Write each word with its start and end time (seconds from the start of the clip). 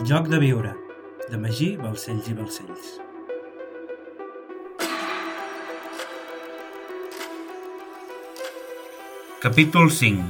El 0.00 0.06
joc 0.08 0.28
de 0.32 0.38
viure, 0.40 0.70
de 1.28 1.36
Magí, 1.36 1.66
Balcells 1.76 2.28
i 2.30 2.32
Balcells. 2.32 2.86
Capítol 9.42 9.92
5. 9.92 10.24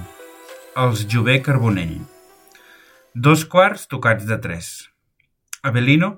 Els 0.84 1.04
Jové 1.14 1.38
Carbonell. 1.46 2.00
Dos 3.14 3.46
quarts 3.46 3.86
tocats 3.86 4.26
de 4.26 4.40
tres. 4.42 4.72
Avelino, 5.62 6.16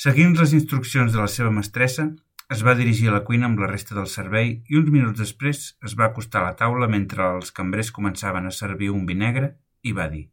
seguint 0.00 0.32
les 0.40 0.56
instruccions 0.56 1.12
de 1.12 1.20
la 1.20 1.28
seva 1.28 1.52
mestressa, 1.52 2.08
es 2.48 2.64
va 2.64 2.78
dirigir 2.78 3.10
a 3.12 3.18
la 3.18 3.24
cuina 3.28 3.50
amb 3.50 3.60
la 3.60 3.68
resta 3.68 3.98
del 3.98 4.08
servei 4.08 4.62
i 4.64 4.80
uns 4.80 4.88
minuts 4.88 5.20
després 5.20 5.74
es 5.84 5.92
va 5.92 6.08
acostar 6.08 6.40
a 6.40 6.48
la 6.48 6.60
taula 6.62 6.88
mentre 6.88 7.34
els 7.34 7.52
cambrers 7.52 7.92
començaven 7.92 8.48
a 8.48 8.60
servir 8.62 8.94
un 8.96 9.04
vi 9.04 9.20
negre 9.26 9.58
i 9.84 9.92
va 9.92 10.08
dir 10.08 10.30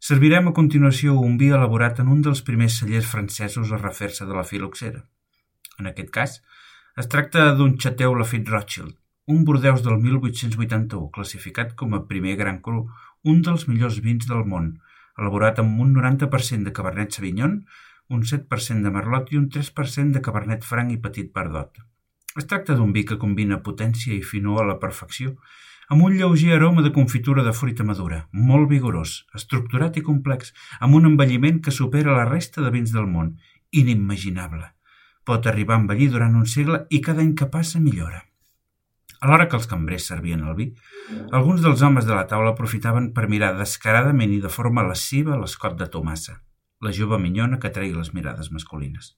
Servirem 0.00 0.46
a 0.48 0.54
continuació 0.56 1.12
un 1.20 1.34
vi 1.36 1.50
elaborat 1.52 1.98
en 2.00 2.06
un 2.08 2.22
dels 2.24 2.40
primers 2.44 2.78
cellers 2.80 3.08
francesos 3.08 3.68
a 3.68 3.78
refer-se 3.82 4.24
de 4.24 4.32
la 4.32 4.46
filoxera. 4.48 5.02
En 5.76 5.90
aquest 5.90 6.08
cas, 6.14 6.36
es 7.02 7.10
tracta 7.14 7.50
d'un 7.58 7.74
Chateau 7.76 8.16
Lafite 8.16 8.48
Rothschild, 8.48 8.94
un 9.34 9.44
Bordeus 9.44 9.84
del 9.84 9.98
1881, 10.00 11.10
classificat 11.12 11.76
com 11.76 11.92
a 11.92 12.00
primer 12.08 12.38
gran 12.40 12.62
cru, 12.64 12.86
un 13.28 13.44
dels 13.44 13.68
millors 13.68 14.00
vins 14.00 14.24
del 14.30 14.48
món, 14.48 14.72
elaborat 15.20 15.60
amb 15.60 15.84
un 15.84 15.92
90% 15.98 16.70
de 16.70 16.72
Cabernet 16.80 17.12
Sauvignon, 17.12 17.60
un 18.08 18.24
7% 18.24 18.80
de 18.88 18.96
Merlot 18.96 19.34
i 19.34 19.42
un 19.42 19.50
3% 19.52 20.16
de 20.16 20.24
Cabernet 20.24 20.64
Franc 20.64 20.96
i 20.96 21.00
Petit 21.04 21.28
Pardot. 21.36 21.76
Es 22.40 22.48
tracta 22.48 22.72
d'un 22.78 22.96
vi 22.96 23.04
que 23.04 23.20
combina 23.20 23.60
potència 23.60 24.16
i 24.16 24.24
finor 24.24 24.64
a 24.64 24.70
la 24.72 24.80
perfecció 24.80 25.36
amb 25.90 26.04
un 26.06 26.14
lleuger 26.14 26.52
aroma 26.54 26.82
de 26.86 26.92
confitura 26.94 27.42
de 27.42 27.52
fruita 27.52 27.82
madura, 27.82 28.20
molt 28.30 28.68
vigorós, 28.70 29.24
estructurat 29.34 29.96
i 29.98 30.02
complex, 30.06 30.52
amb 30.78 30.94
un 30.94 31.08
envelliment 31.08 31.58
que 31.64 31.74
supera 31.74 32.14
la 32.14 32.28
resta 32.28 32.62
de 32.62 32.70
vins 32.70 32.92
del 32.94 33.08
món, 33.10 33.32
inimaginable. 33.74 34.68
Pot 35.26 35.48
arribar 35.50 35.74
a 35.74 35.82
envellir 35.82 36.12
durant 36.12 36.36
un 36.38 36.46
segle 36.46 36.84
i 36.94 37.00
cada 37.02 37.24
any 37.26 37.32
que 37.34 37.50
passa 37.50 37.82
millora. 37.82 38.22
A 39.20 39.28
l'hora 39.28 39.48
que 39.50 39.58
els 39.58 39.66
cambrers 39.66 40.06
servien 40.12 40.46
el 40.46 40.54
vi, 40.56 40.68
alguns 41.34 41.60
dels 41.66 41.82
homes 41.82 42.06
de 42.06 42.14
la 42.14 42.28
taula 42.30 42.54
aprofitaven 42.54 43.10
per 43.16 43.26
mirar 43.28 43.56
descaradament 43.58 44.30
i 44.32 44.38
de 44.40 44.48
forma 44.48 44.86
lasciva 44.86 45.40
l'escot 45.42 45.74
de 45.76 45.90
Tomassa, 45.90 46.38
la 46.80 46.94
jove 46.94 47.18
minyona 47.18 47.58
que 47.58 47.74
treia 47.74 47.98
les 47.98 48.14
mirades 48.14 48.54
masculines. 48.54 49.16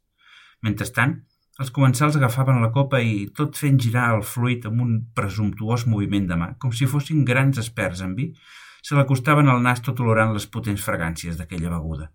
Mentrestant, 0.65 1.21
els 1.61 1.71
comensals 1.71 2.17
agafaven 2.17 2.63
la 2.63 2.71
copa 2.73 3.01
i, 3.05 3.27
tot 3.37 3.59
fent 3.61 3.79
girar 3.81 4.09
el 4.17 4.23
fluid 4.25 4.65
amb 4.69 4.81
un 4.85 4.93
presumptuós 5.17 5.85
moviment 5.87 6.29
de 6.31 6.39
mà, 6.41 6.49
com 6.63 6.73
si 6.73 6.89
fossin 6.89 7.27
grans 7.29 7.61
experts 7.61 8.01
en 8.07 8.15
vi, 8.17 8.31
se 8.83 8.97
l'acostaven 8.97 9.49
al 9.49 9.61
nas 9.63 9.83
tot 9.85 10.01
olorant 10.01 10.33
les 10.35 10.49
potents 10.49 10.83
fragàncies 10.83 11.37
d'aquella 11.39 11.71
beguda. 11.75 12.09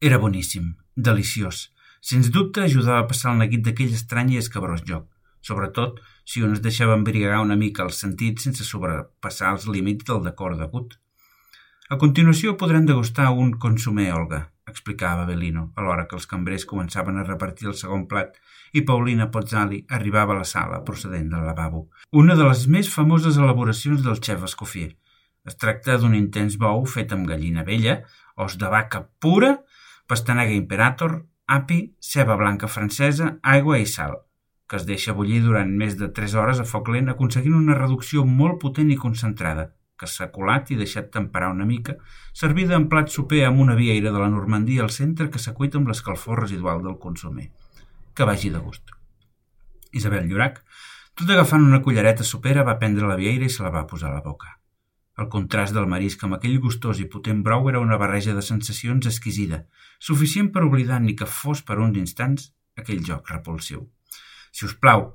Era 0.00 0.20
boníssim, 0.22 0.74
deliciós. 0.96 1.70
Sens 2.04 2.30
dubte 2.30 2.62
ajudava 2.62 3.02
a 3.02 3.08
passar 3.10 3.32
el 3.32 3.42
neguit 3.42 3.64
d'aquell 3.66 3.92
estrany 3.96 4.34
i 4.34 4.40
escabrós 4.40 4.84
joc, 4.86 5.06
sobretot 5.40 6.00
si 6.24 6.42
un 6.44 6.54
es 6.56 6.62
deixava 6.64 6.96
embriagar 6.98 7.42
una 7.44 7.56
mica 7.56 7.84
el 7.84 7.92
sentit 7.96 8.40
sense 8.44 8.64
sobrepassar 8.64 9.54
els 9.56 9.66
límits 9.68 10.06
del 10.08 10.22
decor 10.24 10.56
degut. 10.60 10.98
A 11.90 11.98
continuació 12.00 12.54
podran 12.56 12.86
degustar 12.88 13.26
un 13.36 13.50
consumé 13.60 14.06
Olga, 14.10 14.38
explicava 14.64 15.26
Belino, 15.28 15.66
alhora 15.76 16.06
que 16.08 16.16
els 16.16 16.24
cambrers 16.30 16.64
començaven 16.64 17.18
a 17.20 17.24
repartir 17.26 17.68
el 17.68 17.74
segon 17.76 18.06
plat 18.08 18.38
i 18.72 18.80
Paulina 18.88 19.26
Pozzali 19.34 19.82
arribava 19.98 20.32
a 20.32 20.38
la 20.38 20.46
sala 20.48 20.78
procedent 20.86 21.28
del 21.34 21.44
lavabo. 21.44 21.82
Una 22.22 22.38
de 22.40 22.46
les 22.48 22.64
més 22.72 22.88
famoses 22.88 23.36
elaboracions 23.36 24.00
del 24.00 24.16
xef 24.16 24.48
Escoffier. 24.48 24.94
Es 25.44 25.60
tracta 25.60 25.98
d'un 26.00 26.16
intens 26.16 26.56
bou 26.56 26.86
fet 26.88 27.12
amb 27.12 27.28
gallina 27.28 27.68
vella, 27.68 27.98
os 28.40 28.56
de 28.56 28.72
vaca 28.72 29.04
pura, 29.20 29.52
pastanaga 30.08 30.56
imperator, 30.56 31.20
api, 31.44 31.80
ceba 32.00 32.40
blanca 32.40 32.64
francesa, 32.78 33.34
aigua 33.42 33.76
i 33.76 33.84
sal, 33.84 34.22
que 34.72 34.80
es 34.80 34.88
deixa 34.88 35.12
bullir 35.12 35.44
durant 35.44 35.76
més 35.84 36.00
de 36.00 36.08
3 36.08 36.40
hores 36.40 36.64
a 36.64 36.64
foc 36.64 36.88
lent 36.88 37.12
aconseguint 37.12 37.60
una 37.60 37.76
reducció 37.76 38.24
molt 38.24 38.62
potent 38.64 38.88
i 38.88 38.96
concentrada, 38.96 39.74
que 40.04 40.10
s'ha 40.12 40.30
colat 40.32 40.70
i 40.70 40.78
deixat 40.80 41.10
temperar 41.14 41.50
una 41.54 41.66
mica, 41.68 41.96
servida 42.36 42.76
en 42.76 42.88
plat 42.92 43.08
soper 43.12 43.44
amb 43.48 43.62
una 43.64 43.76
vieira 43.78 44.12
de 44.12 44.20
la 44.20 44.30
Normandia 44.32 44.84
al 44.84 44.92
centre 44.92 45.30
que 45.32 45.40
s'acuita 45.40 45.80
amb 45.80 45.88
l'escalfor 45.88 46.44
residual 46.44 46.84
del 46.84 46.98
consumer. 47.00 47.48
Que 48.14 48.28
vagi 48.28 48.52
de 48.52 48.60
gust. 48.60 48.92
Isabel 49.92 50.28
Llorac, 50.28 50.60
tot 51.14 51.30
agafant 51.30 51.64
una 51.64 51.80
cullereta 51.82 52.26
sopera, 52.26 52.66
va 52.68 52.78
prendre 52.78 53.08
la 53.08 53.18
vieira 53.18 53.48
i 53.48 53.54
se 53.56 53.64
la 53.64 53.72
va 53.74 53.86
posar 53.90 54.10
a 54.10 54.18
la 54.18 54.22
boca. 54.22 54.58
El 55.22 55.28
contrast 55.30 55.74
del 55.74 55.86
marisc 55.90 56.24
amb 56.26 56.36
aquell 56.36 56.56
gustós 56.62 57.00
i 57.00 57.10
potent 57.10 57.44
brou 57.46 57.68
era 57.70 57.82
una 57.82 57.98
barreja 58.00 58.34
de 58.34 58.42
sensacions 58.42 59.06
exquisida, 59.06 59.60
suficient 60.02 60.50
per 60.54 60.64
oblidar 60.66 60.98
ni 61.02 61.14
que 61.14 61.28
fos 61.30 61.62
per 61.62 61.78
uns 61.78 62.00
instants 62.00 62.50
aquell 62.76 63.04
joc 63.06 63.30
repulsiu. 63.30 63.86
Si 64.50 64.66
us 64.66 64.74
plau, 64.74 65.06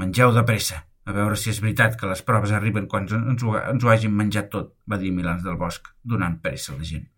mengeu 0.00 0.32
de 0.32 0.44
pressa, 0.48 0.86
a 1.04 1.14
veure 1.16 1.36
si 1.36 1.50
és 1.50 1.60
veritat 1.62 1.96
que 1.98 2.10
les 2.10 2.22
proves 2.26 2.52
arriben 2.54 2.86
quan 2.90 3.08
ens 3.10 3.42
ho, 3.42 3.54
ens 3.58 3.84
ho 3.84 3.90
hagin 3.90 4.14
menjat 4.14 4.50
tot, 4.50 4.74
va 4.86 4.98
dir 4.98 5.10
Milans 5.14 5.42
del 5.42 5.58
Bosc, 5.58 5.88
donant 6.02 6.38
pressa 6.42 6.72
a 6.74 6.76
la 6.78 6.86
gent. 6.86 7.08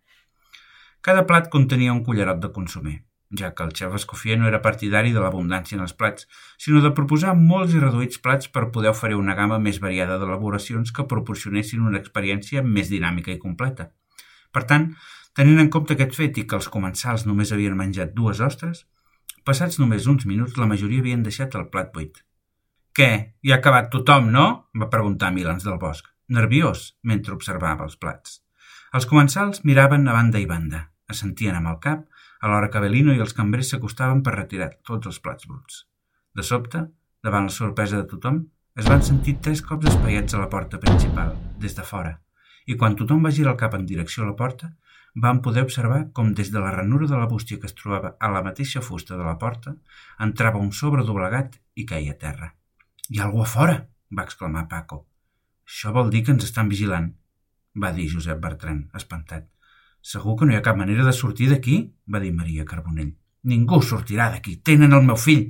Cada 1.05 1.25
plat 1.29 1.51
contenia 1.53 1.93
un 1.93 2.01
cullerot 2.05 2.39
de 2.41 2.49
consumer, 2.53 2.95
ja 3.39 3.51
que 3.53 3.65
el 3.67 3.73
xef 3.77 3.93
Escoffier 3.99 4.39
no 4.41 4.47
era 4.49 4.61
partidari 4.63 5.13
de 5.13 5.21
l'abundància 5.21 5.77
en 5.77 5.83
els 5.85 5.93
plats, 5.93 6.25
sinó 6.57 6.81
de 6.81 6.93
proposar 6.97 7.35
molts 7.37 7.75
i 7.75 7.83
reduïts 7.83 8.21
plats 8.25 8.49
per 8.49 8.71
poder 8.73 8.89
oferir 8.95 9.19
una 9.21 9.35
gamma 9.37 9.59
més 9.61 9.77
variada 9.83 10.17
d'elaboracions 10.17 10.91
que 10.91 11.07
proporcionessin 11.11 11.85
una 11.85 12.01
experiència 12.01 12.65
més 12.65 12.89
dinàmica 12.89 13.33
i 13.35 13.41
completa. 13.41 13.91
Per 14.51 14.63
tant, 14.65 14.93
tenint 15.37 15.61
en 15.61 15.69
compte 15.69 15.93
aquest 15.93 16.17
fet 16.17 16.37
i 16.41 16.47
que 16.49 16.57
els 16.57 16.71
comensals 16.73 17.25
només 17.29 17.51
havien 17.53 17.77
menjat 17.77 18.17
dues 18.17 18.41
ostres, 18.41 18.85
passats 19.45 19.77
només 19.77 20.07
uns 20.09 20.25
minuts 20.25 20.57
la 20.57 20.69
majoria 20.69 21.05
havien 21.05 21.25
deixat 21.25 21.53
el 21.59 21.69
plat 21.69 21.93
buit. 21.93 22.25
Què, 22.95 23.07
hi 23.43 23.51
ha 23.51 23.55
acabat 23.59 23.89
tothom, 23.91 24.29
no? 24.31 24.43
va 24.79 24.85
preguntar 24.91 25.27
Milans 25.35 25.65
del 25.67 25.75
Bosc, 25.79 26.05
nerviós, 26.31 26.83
mentre 27.03 27.33
observava 27.35 27.83
els 27.83 27.97
plats. 27.99 28.37
Els 28.95 29.07
comensals 29.09 29.65
miraven 29.67 30.07
a 30.07 30.13
banda 30.15 30.39
i 30.39 30.47
banda, 30.47 30.79
assentien 31.11 31.57
amb 31.57 31.73
el 31.73 31.81
cap, 31.83 32.05
alhora 32.39 32.69
que 32.71 32.79
Belino 32.85 33.11
i 33.11 33.19
els 33.25 33.35
cambrers 33.35 33.73
s'acostaven 33.73 34.23
per 34.23 34.37
retirar 34.37 34.69
tots 34.87 35.11
els 35.11 35.19
plats 35.27 35.51
bruts. 35.51 35.83
De 36.39 36.47
sobte, 36.53 36.85
davant 37.19 37.51
la 37.51 37.57
sorpresa 37.57 37.99
de 37.99 38.07
tothom, 38.15 38.39
es 38.79 38.87
van 38.87 39.03
sentir 39.03 39.41
tres 39.43 39.67
cops 39.73 39.91
espaiats 39.91 40.31
a 40.31 40.45
la 40.45 40.49
porta 40.55 40.79
principal, 40.87 41.35
des 41.59 41.75
de 41.75 41.83
fora, 41.91 42.15
i 42.63 42.79
quan 42.79 42.95
tothom 42.95 43.27
va 43.27 43.35
girar 43.35 43.57
el 43.57 43.63
cap 43.65 43.75
en 43.75 43.83
direcció 43.91 44.23
a 44.23 44.31
la 44.31 44.39
porta, 44.39 44.71
van 45.15 45.43
poder 45.43 45.67
observar 45.67 46.05
com 46.15 46.31
des 46.31 46.47
de 46.51 46.63
la 46.63 46.71
ranura 46.79 47.11
de 47.11 47.19
la 47.19 47.27
bústia 47.27 47.59
que 47.59 47.67
es 47.67 47.75
trobava 47.75 48.15
a 48.19 48.31
la 48.31 48.43
mateixa 48.43 48.79
fusta 48.79 49.19
de 49.19 49.23
la 49.27 49.35
porta 49.39 49.75
entrava 50.31 50.63
un 50.63 50.71
sobre 50.71 51.03
doblegat 51.03 51.59
i 51.75 51.83
caia 51.83 52.15
a 52.15 52.23
terra. 52.29 52.55
Hi 53.09 53.19
ha 53.19 53.25
algú 53.27 53.43
a 53.43 53.45
fora! 53.45 53.73
va 54.17 54.23
exclamar 54.25 54.63
Paco. 54.69 55.03
Això 55.69 55.91
vol 55.93 56.07
dir 56.13 56.23
que 56.25 56.33
ens 56.33 56.45
estan 56.47 56.69
vigilant, 56.71 57.11
va 57.83 57.91
dir 57.93 58.07
Josep 58.09 58.39
Bertran, 58.41 58.79
espantat. 58.97 59.45
Segur 60.01 60.33
que 60.39 60.47
no 60.47 60.55
hi 60.55 60.57
ha 60.57 60.63
cap 60.65 60.79
manera 60.79 61.05
de 61.05 61.13
sortir 61.13 61.51
d'aquí? 61.51 61.75
va 62.09 62.21
dir 62.23 62.31
Maria 62.33 62.65
Carbonell. 62.65 63.11
Ningú 63.51 63.81
sortirà 63.85 64.31
d'aquí. 64.33 64.55
Tenen 64.57 64.97
el 64.97 65.05
meu 65.05 65.21
fill! 65.21 65.45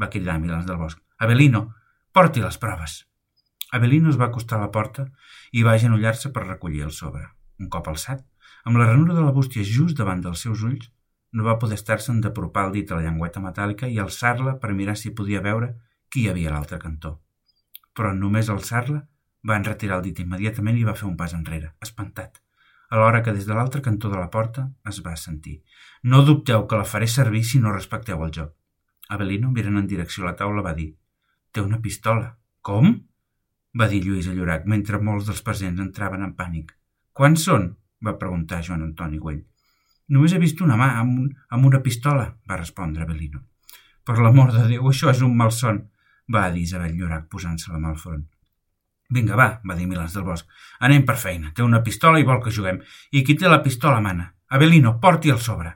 va 0.00 0.08
cridar 0.08 0.38
Milans 0.40 0.64
del 0.64 0.80
Bosc. 0.80 1.02
Avelino, 1.20 1.64
porti 2.12 2.40
les 2.40 2.58
proves. 2.64 2.98
Avelino 3.76 4.08
es 4.08 4.20
va 4.20 4.30
acostar 4.32 4.56
a 4.56 4.64
la 4.64 4.72
porta 4.72 5.08
i 5.52 5.62
va 5.62 5.76
agenollar-se 5.76 6.32
per 6.32 6.48
recollir 6.48 6.86
el 6.88 6.98
sobre. 7.02 7.28
Un 7.60 7.68
cop 7.68 7.92
alçat, 7.92 8.24
amb 8.64 8.80
la 8.80 8.88
ranura 8.88 9.12
de 9.12 9.28
la 9.28 9.36
bústia 9.36 9.64
just 9.76 9.98
davant 10.00 10.24
dels 10.24 10.48
seus 10.48 10.64
ulls, 10.64 10.88
no 11.32 11.44
va 11.44 11.60
poder 11.60 11.76
estar-se'n 11.76 12.24
d'apropar 12.24 12.70
el 12.70 12.78
dit 12.80 12.90
a 12.90 12.96
la 12.96 13.10
llengüeta 13.10 13.44
metàl·lica 13.44 13.92
i 13.92 14.00
alçar-la 14.00 14.56
per 14.62 14.72
mirar 14.72 14.96
si 14.96 15.12
podia 15.12 15.44
veure 15.44 15.74
qui 16.14 16.22
hi 16.22 16.30
havia 16.30 16.52
a 16.52 16.54
l'altre 16.54 16.78
cantó. 16.78 17.16
Però 17.98 18.12
només 18.14 18.48
alçar-la 18.52 19.00
va 19.50 19.56
enretirar 19.58 19.96
el 19.98 20.04
dit 20.06 20.20
immediatament 20.22 20.76
i 20.78 20.84
va 20.86 20.94
fer 20.98 21.08
un 21.08 21.16
pas 21.18 21.32
enrere, 21.34 21.72
espantat, 21.82 22.38
alhora 22.94 23.22
que 23.26 23.32
des 23.34 23.48
de 23.48 23.54
l'altre 23.56 23.82
cantó 23.82 24.10
de 24.12 24.20
la 24.20 24.30
porta 24.30 24.68
es 24.90 25.00
va 25.02 25.16
sentir. 25.18 25.56
No 26.04 26.22
dubteu 26.22 26.68
que 26.70 26.78
la 26.78 26.86
faré 26.86 27.08
servir 27.10 27.42
si 27.44 27.58
no 27.58 27.72
respecteu 27.74 28.22
el 28.22 28.30
joc. 28.36 28.52
Avelino, 29.10 29.50
mirant 29.50 29.80
en 29.80 29.88
direcció 29.90 30.22
a 30.22 30.28
la 30.30 30.36
taula, 30.38 30.62
va 30.62 30.74
dir 30.78 30.92
«Té 31.50 31.64
una 31.64 31.80
pistola». 31.82 32.36
«Com?» 32.62 32.94
va 33.80 33.88
dir 33.90 34.04
Lluís 34.04 34.28
Llorac, 34.30 34.68
mentre 34.70 35.00
molts 35.02 35.26
dels 35.26 35.42
presents 35.42 35.82
entraven 35.82 36.22
en 36.22 36.36
pànic. 36.38 36.70
«Quants 37.12 37.48
són?» 37.48 37.72
va 38.06 38.14
preguntar 38.20 38.62
Joan 38.62 38.86
Antoni 38.86 39.18
Güell. 39.18 39.42
«Només 40.14 40.32
he 40.32 40.38
vist 40.38 40.62
una 40.62 40.78
mà 40.78 40.92
amb, 41.00 41.18
un, 41.24 41.34
amb 41.50 41.66
una 41.66 41.82
pistola», 41.82 42.30
va 42.48 42.60
respondre 42.60 43.02
Avelino. 43.02 43.42
«Per 44.06 44.16
l'amor 44.20 44.54
de 44.54 44.62
Déu, 44.70 44.86
això 44.88 45.10
és 45.10 45.24
un 45.24 45.34
malson 45.36 45.82
va 46.32 46.48
dir 46.50 46.64
Isabel 46.64 46.94
Llorac 46.96 47.28
posant-se 47.30 47.72
la 47.72 47.80
mà 47.80 47.92
al 47.92 48.00
front. 48.00 48.24
Vinga, 49.14 49.36
va, 49.36 49.48
va 49.68 49.76
dir 49.76 49.86
Milans 49.86 50.14
del 50.16 50.24
Bosc. 50.24 50.48
Anem 50.80 51.04
per 51.06 51.16
feina. 51.20 51.52
Té 51.54 51.62
una 51.62 51.82
pistola 51.84 52.20
i 52.20 52.26
vol 52.26 52.40
que 52.42 52.52
juguem. 52.54 52.80
I 53.12 53.22
qui 53.24 53.36
té 53.36 53.50
la 53.50 53.62
pistola 53.62 54.00
mana. 54.00 54.30
Avelino, 54.48 54.98
porti 55.00 55.30
el 55.30 55.40
sobre. 55.44 55.74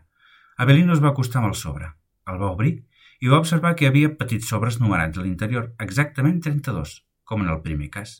Avelino 0.56 0.94
es 0.94 1.02
va 1.04 1.12
acostar 1.12 1.42
amb 1.42 1.52
el 1.52 1.58
sobre. 1.58 1.92
El 2.28 2.40
va 2.40 2.52
obrir 2.54 2.72
i 3.20 3.30
va 3.30 3.40
observar 3.42 3.74
que 3.74 3.84
hi 3.84 3.88
havia 3.88 4.14
petits 4.18 4.48
sobres 4.52 4.78
numerats 4.80 5.18
a 5.18 5.24
l'interior, 5.24 5.72
exactament 5.84 6.40
32, 6.44 6.92
com 7.24 7.42
en 7.42 7.48
el 7.54 7.62
primer 7.64 7.88
cas, 7.94 8.12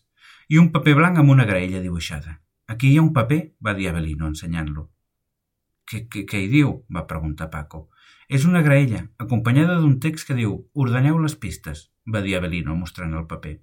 i 0.51 0.59
un 0.59 0.73
paper 0.75 0.95
blanc 0.99 1.21
amb 1.23 1.31
una 1.35 1.47
graella 1.47 1.83
dibuixada. 1.85 2.41
Aquí 2.67 2.91
hi 2.91 2.99
ha 2.99 3.05
un 3.05 3.13
paper, 3.15 3.41
va 3.65 3.77
dir 3.79 3.89
Avelino, 3.89 4.27
ensenyant-lo. 4.27 4.89
Què, 5.89 6.03
què, 6.11 6.25
què 6.29 6.43
hi 6.43 6.49
diu? 6.53 6.75
va 6.95 7.07
preguntar 7.11 7.49
Paco. 7.53 7.87
És 8.29 8.45
una 8.45 8.61
graella, 8.67 9.07
acompanyada 9.23 9.79
d'un 9.79 10.01
text 10.05 10.29
que 10.29 10.37
diu 10.37 10.59
«Ordeneu 10.75 11.23
les 11.23 11.39
pistes», 11.39 11.87
va 12.15 12.23
dir 12.25 12.37
Avelino, 12.39 12.77
mostrant 12.77 13.15
el 13.15 13.27
paper. 13.31 13.55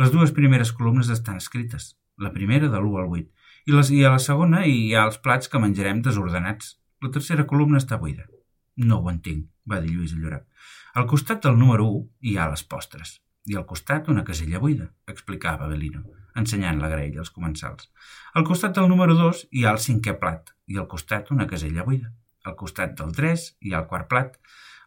Les 0.00 0.12
dues 0.12 0.32
primeres 0.36 0.72
columnes 0.76 1.10
estan 1.12 1.40
escrites, 1.42 1.96
la 2.16 2.32
primera 2.36 2.68
de 2.68 2.78
l'1 2.78 3.02
al 3.02 3.10
8, 3.18 3.26
i, 3.66 3.74
les, 3.76 3.90
i 3.94 4.04
a 4.04 4.14
la 4.14 4.22
segona 4.22 4.64
hi 4.66 4.94
ha 4.94 5.04
els 5.08 5.18
plats 5.24 5.50
que 5.52 5.60
menjarem 5.62 6.00
desordenats. 6.06 6.76
La 7.02 7.10
tercera 7.10 7.46
columna 7.50 7.80
està 7.82 7.98
buida. 7.98 8.28
No 8.76 9.02
ho 9.02 9.10
entenc, 9.10 9.46
va 9.68 9.82
dir 9.82 9.92
Lluís 9.92 10.16
Llorac. 10.16 10.46
Al 10.94 11.08
costat 11.10 11.44
del 11.44 11.58
número 11.58 11.88
1 11.90 12.30
hi 12.30 12.38
ha 12.38 12.50
les 12.52 12.64
postres, 12.64 13.20
i 13.48 13.56
al 13.56 13.68
costat 13.68 14.08
una 14.12 14.24
casella 14.24 14.60
buida, 14.62 14.92
explicava 15.08 15.68
Avelino 15.68 16.04
ensenyant 16.34 16.80
la 16.80 16.88
graella 16.88 17.20
als 17.22 17.30
comensals. 17.30 17.90
Al 18.34 18.44
costat 18.48 18.74
del 18.76 18.88
número 18.88 19.16
2 19.18 19.46
hi 19.50 19.64
ha 19.64 19.74
el 19.76 19.80
cinquè 19.84 20.16
plat 20.20 20.52
i 20.66 20.78
al 20.80 20.88
costat 20.88 21.30
una 21.34 21.46
casella 21.50 21.84
buida. 21.88 22.12
Al 22.44 22.56
costat 22.58 22.94
del 22.98 23.12
3 23.16 23.46
hi 23.60 23.74
ha 23.74 23.82
el 23.82 23.88
quart 23.90 24.08
plat, 24.10 24.38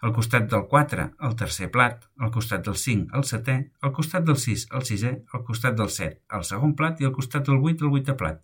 al 0.01 0.13
costat 0.13 0.49
del 0.51 0.65
4 0.71 1.05
el 1.27 1.35
tercer 1.39 1.69
plat, 1.71 2.03
al 2.19 2.31
costat 2.31 2.65
del 2.65 2.75
5 2.81 3.15
el 3.17 3.27
setè, 3.29 3.57
al 3.81 3.93
costat 3.95 4.25
del 4.27 4.37
6 4.37 4.67
el 4.79 4.87
sisè, 4.89 5.13
al 5.33 5.45
costat 5.47 5.77
del 5.79 5.91
7 5.97 6.37
el 6.39 6.47
segon 6.49 6.75
plat 6.75 7.01
i 7.01 7.07
al 7.07 7.15
costat 7.15 7.47
del 7.47 7.61
8 7.61 7.87
el 7.87 7.93
vuitè 7.95 8.17
plat. 8.19 8.41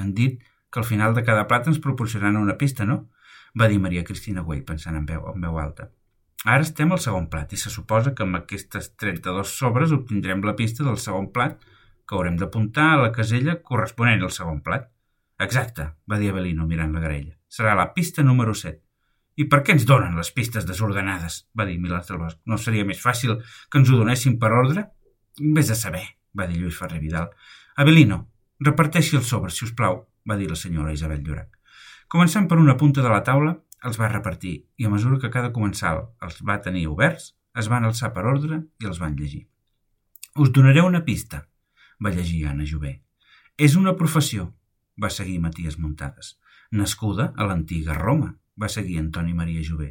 Han 0.00 0.14
dit 0.16 0.40
que 0.72 0.80
al 0.80 0.88
final 0.88 1.14
de 1.14 1.24
cada 1.26 1.44
plat 1.48 1.68
ens 1.68 1.82
proporcionaran 1.84 2.40
una 2.40 2.56
pista, 2.58 2.86
no? 2.88 3.02
va 3.58 3.68
dir 3.68 3.80
Maria 3.80 4.04
Cristina 4.04 4.44
Güell 4.46 4.64
pensant 4.68 4.96
en 4.96 5.04
veu, 5.08 5.26
en 5.34 5.44
veu 5.44 5.58
alta. 5.60 5.90
Ara 6.44 6.64
estem 6.66 6.94
al 6.94 7.02
segon 7.04 7.28
plat 7.32 7.52
i 7.52 7.60
se 7.60 7.70
suposa 7.70 8.14
que 8.16 8.24
amb 8.24 8.40
aquestes 8.40 8.88
32 9.02 9.52
sobres 9.58 9.92
obtindrem 9.94 10.42
la 10.48 10.56
pista 10.58 10.86
del 10.86 10.98
segon 11.04 11.28
plat 11.36 11.60
que 12.08 12.16
haurem 12.16 12.40
d'apuntar 12.40 12.88
a 12.94 13.02
la 13.04 13.12
casella 13.18 13.60
corresponent 13.68 14.24
al 14.24 14.34
segon 14.38 14.64
plat. 14.64 14.88
Exacte, 15.46 15.92
va 16.10 16.18
dir 16.18 16.32
Avelino 16.32 16.66
mirant 16.66 16.96
la 16.96 17.04
garella. 17.04 17.36
Serà 17.52 17.74
la 17.76 17.90
pista 17.92 18.22
número 18.24 18.54
7. 18.56 18.78
I 19.42 19.44
per 19.52 19.58
què 19.64 19.74
ens 19.74 19.84
donen 19.88 20.14
les 20.16 20.30
pistes 20.32 20.64
desordenades? 20.68 21.34
va 21.58 21.66
dir 21.68 21.78
Milans 21.80 22.08
del. 22.08 22.22
No 22.48 22.56
seria 22.56 22.84
més 22.88 23.00
fàcil 23.00 23.34
que 23.68 23.80
ens 23.80 23.90
ho 23.90 23.98
donessin 24.00 24.38
per 24.40 24.52
ordre? 24.56 24.86
Vés 25.56 25.72
a 25.72 25.76
saber, 25.76 26.04
va 26.32 26.46
dir 26.48 26.60
Lluís 26.60 26.78
Ferrer 26.78 27.00
Vidal. 27.02 27.28
Avelino, 27.76 28.18
reparteixi 28.60 29.18
els 29.20 29.28
sobres, 29.28 29.58
si 29.58 29.66
us 29.68 29.74
plau, 29.76 30.00
va 30.28 30.38
dir 30.40 30.48
la 30.48 30.56
senyora 30.56 30.96
Isabel 30.96 31.20
Llorac. 31.26 31.58
Començant 32.08 32.48
per 32.48 32.60
una 32.62 32.78
punta 32.80 33.04
de 33.04 33.12
la 33.12 33.22
taula, 33.26 33.54
els 33.84 34.00
va 34.00 34.08
repartir 34.08 34.54
i 34.80 34.88
a 34.88 34.92
mesura 34.92 35.20
que 35.20 35.32
cada 35.36 35.52
comensal 35.52 36.04
els 36.24 36.40
va 36.48 36.60
tenir 36.64 36.86
oberts, 36.88 37.34
es 37.58 37.68
van 37.68 37.84
alçar 37.84 38.14
per 38.16 38.24
ordre 38.32 38.62
i 38.80 38.88
els 38.88 39.00
van 39.02 39.16
llegir. 39.16 39.46
Us 40.40 40.52
donaré 40.56 40.80
una 40.80 41.04
pista, 41.04 41.44
va 42.00 42.16
llegir 42.16 42.46
Anna 42.48 42.64
Jové. 42.64 43.02
És 43.58 43.76
una 43.76 43.96
professió, 43.96 44.54
va 44.96 45.12
seguir 45.12 45.40
Matías 45.40 45.76
Muntades. 45.78 46.38
Nascuda 46.72 47.34
a 47.36 47.44
l'antiga 47.44 47.92
Roma, 47.98 48.30
va 48.56 48.68
seguir 48.72 48.96
Antoni 48.98 49.34
Maria 49.36 49.60
Jové. 49.66 49.90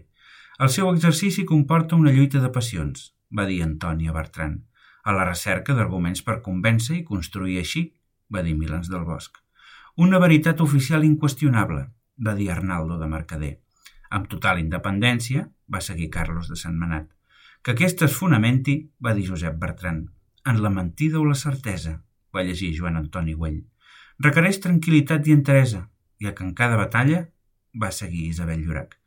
El 0.58 0.70
seu 0.74 0.88
exercici 0.90 1.44
comporta 1.46 1.96
una 1.96 2.14
lluita 2.16 2.42
de 2.42 2.50
passions, 2.50 3.12
va 3.38 3.46
dir 3.46 3.60
Antònia 3.62 4.16
Bertran, 4.16 4.56
a 5.04 5.14
la 5.14 5.28
recerca 5.28 5.76
d'arguments 5.78 6.24
per 6.26 6.42
convèncer 6.48 6.96
i 6.98 7.04
construir 7.06 7.60
així, 7.62 7.84
va 8.34 8.42
dir 8.42 8.56
Milans 8.58 8.90
del 8.90 9.06
Bosc. 9.06 9.38
Una 9.98 10.18
veritat 10.24 10.62
oficial 10.66 11.06
inqüestionable, 11.06 11.84
va 12.26 12.34
dir 12.38 12.50
Arnaldo 12.50 12.98
de 12.98 13.12
Mercader. 13.14 13.54
Amb 14.10 14.26
total 14.34 14.64
independència, 14.64 15.46
va 15.70 15.86
seguir 15.86 16.10
Carlos 16.10 16.50
de 16.50 16.58
Sant 16.64 16.82
Manat. 16.82 17.12
Que 17.62 17.76
aquesta 17.76 18.10
es 18.10 18.18
fonamenti, 18.18 18.80
va 18.98 19.14
dir 19.14 19.28
Josep 19.30 19.62
Bertran, 19.62 20.08
en 20.46 20.64
la 20.66 20.74
mentida 20.74 21.20
o 21.22 21.26
la 21.30 21.38
certesa, 21.38 22.00
va 22.34 22.42
llegir 22.42 22.74
Joan 22.78 22.98
Antoni 22.98 23.38
Güell. 23.38 23.62
Requereix 24.18 24.62
tranquil·litat 24.66 25.28
i 25.30 25.38
enteresa, 25.38 25.86
ja 26.22 26.34
que 26.38 26.44
en 26.46 26.54
cada 26.54 26.78
batalla 26.80 27.26
va 27.74 27.92
seguir 27.92 28.28
Isabel 28.30 28.62
Llorac. 28.66 28.98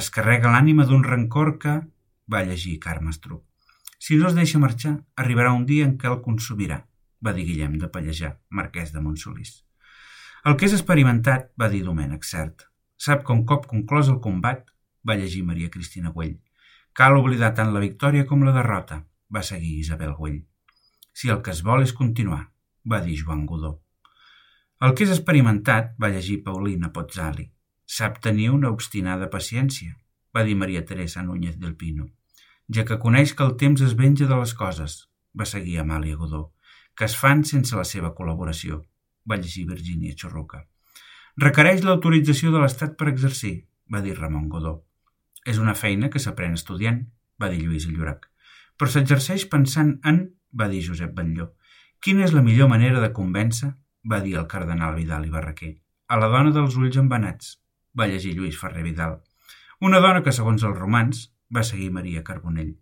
Es 0.00 0.10
carrega 0.14 0.52
l'ànima 0.52 0.86
d'un 0.86 1.02
rancor 1.04 1.56
que 1.58 1.80
va 2.30 2.44
llegir 2.46 2.78
Carme 2.78 3.10
Estruc. 3.10 3.42
Si 3.98 4.16
no 4.16 4.28
es 4.28 4.36
deixa 4.38 4.60
marxar, 4.62 4.94
arribarà 5.16 5.52
un 5.52 5.66
dia 5.66 5.84
en 5.84 5.96
què 6.00 6.08
el 6.08 6.20
consumirà, 6.24 6.78
va 7.20 7.34
dir 7.36 7.44
Guillem 7.48 7.76
de 7.80 7.90
Pallejà, 7.92 8.30
marquès 8.48 8.94
de 8.94 9.02
Montsolís. 9.04 9.58
El 10.48 10.56
que 10.56 10.70
és 10.70 10.76
experimentat, 10.76 11.50
va 11.60 11.68
dir 11.68 11.82
Domènec 11.84 12.24
Cert. 12.24 12.64
Sap 12.96 13.26
que 13.26 13.34
un 13.34 13.42
cop 13.50 13.66
conclòs 13.68 14.08
el 14.08 14.22
combat, 14.24 14.64
va 15.04 15.18
llegir 15.20 15.42
Maria 15.44 15.68
Cristina 15.74 16.14
Güell. 16.14 16.38
Cal 16.96 17.18
oblidar 17.18 17.52
tant 17.58 17.74
la 17.74 17.82
victòria 17.84 18.24
com 18.30 18.46
la 18.46 18.56
derrota, 18.56 19.02
va 19.28 19.44
seguir 19.50 19.76
Isabel 19.82 20.16
Güell. 20.16 20.40
Si 21.12 21.28
el 21.28 21.42
que 21.44 21.52
es 21.52 21.60
vol 21.66 21.84
és 21.84 21.92
continuar, 21.92 22.42
va 22.88 23.04
dir 23.04 23.20
Joan 23.20 23.44
Godó. 23.46 23.80
El 24.86 24.94
que 24.96 25.04
és 25.04 25.10
experimentat, 25.12 25.90
va 26.00 26.08
llegir 26.08 26.38
Paulina 26.44 26.88
Pozzali. 26.94 27.50
Sap 27.84 28.14
tenir 28.24 28.46
una 28.54 28.70
obstinada 28.72 29.26
paciència, 29.32 29.92
va 30.32 30.44
dir 30.46 30.54
Maria 30.56 30.84
Teresa 30.88 31.20
Núñez 31.26 31.58
del 31.60 31.74
Pino, 31.76 32.06
ja 32.72 32.86
que 32.88 32.96
coneix 33.02 33.34
que 33.36 33.44
el 33.44 33.58
temps 33.60 33.82
es 33.84 33.92
venja 33.98 34.28
de 34.30 34.38
les 34.40 34.54
coses, 34.56 34.94
va 35.36 35.48
seguir 35.50 35.80
Amàlia 35.82 36.16
Godó, 36.16 36.40
que 36.96 37.04
es 37.04 37.16
fan 37.22 37.44
sense 37.50 37.76
la 37.76 37.84
seva 37.90 38.14
col·laboració, 38.16 38.78
va 39.28 39.36
llegir 39.42 39.66
Virginia 39.68 40.16
Chorroca. 40.16 40.62
Requereix 41.44 41.84
l'autorització 41.84 42.54
de 42.54 42.64
l'Estat 42.64 42.96
per 42.96 43.10
exercir, 43.12 43.52
va 43.92 44.00
dir 44.00 44.16
Ramon 44.16 44.48
Godó. 44.48 44.74
És 45.44 45.60
una 45.60 45.76
feina 45.76 46.08
que 46.08 46.24
s'aprèn 46.24 46.56
estudiant, 46.56 47.04
va 47.36 47.52
dir 47.52 47.60
Lluís 47.66 47.84
Llorac, 47.90 48.30
però 48.80 48.88
s'exerceix 48.88 49.44
pensant 49.52 49.98
en 50.08 50.24
va 50.56 50.72
dir 50.72 50.80
Josep 50.88 51.12
Batlló. 51.20 51.50
Quina 52.00 52.24
és 52.24 52.32
la 52.32 52.46
millor 52.48 52.72
manera 52.72 53.04
de 53.04 53.12
convèncer? 53.12 53.74
Va 54.04 54.20
dir 54.20 54.36
el 54.40 54.46
cardenal 54.46 54.94
Vidal 54.96 55.26
i 55.26 55.32
Barraquer. 55.32 55.72
A 56.08 56.18
la 56.18 56.28
dona 56.32 56.52
dels 56.54 56.76
ulls 56.76 56.96
embanats, 57.00 57.58
va 57.96 58.08
llegir 58.10 58.34
Lluís 58.36 58.58
Ferrer 58.58 58.84
Vidal. 58.86 59.18
Una 59.80 60.00
dona 60.00 60.22
que, 60.22 60.32
segons 60.32 60.64
els 60.64 60.78
romans, 60.78 61.26
va 61.54 61.64
seguir 61.66 61.90
Maria 61.90 62.22
Carbonell. 62.24 62.74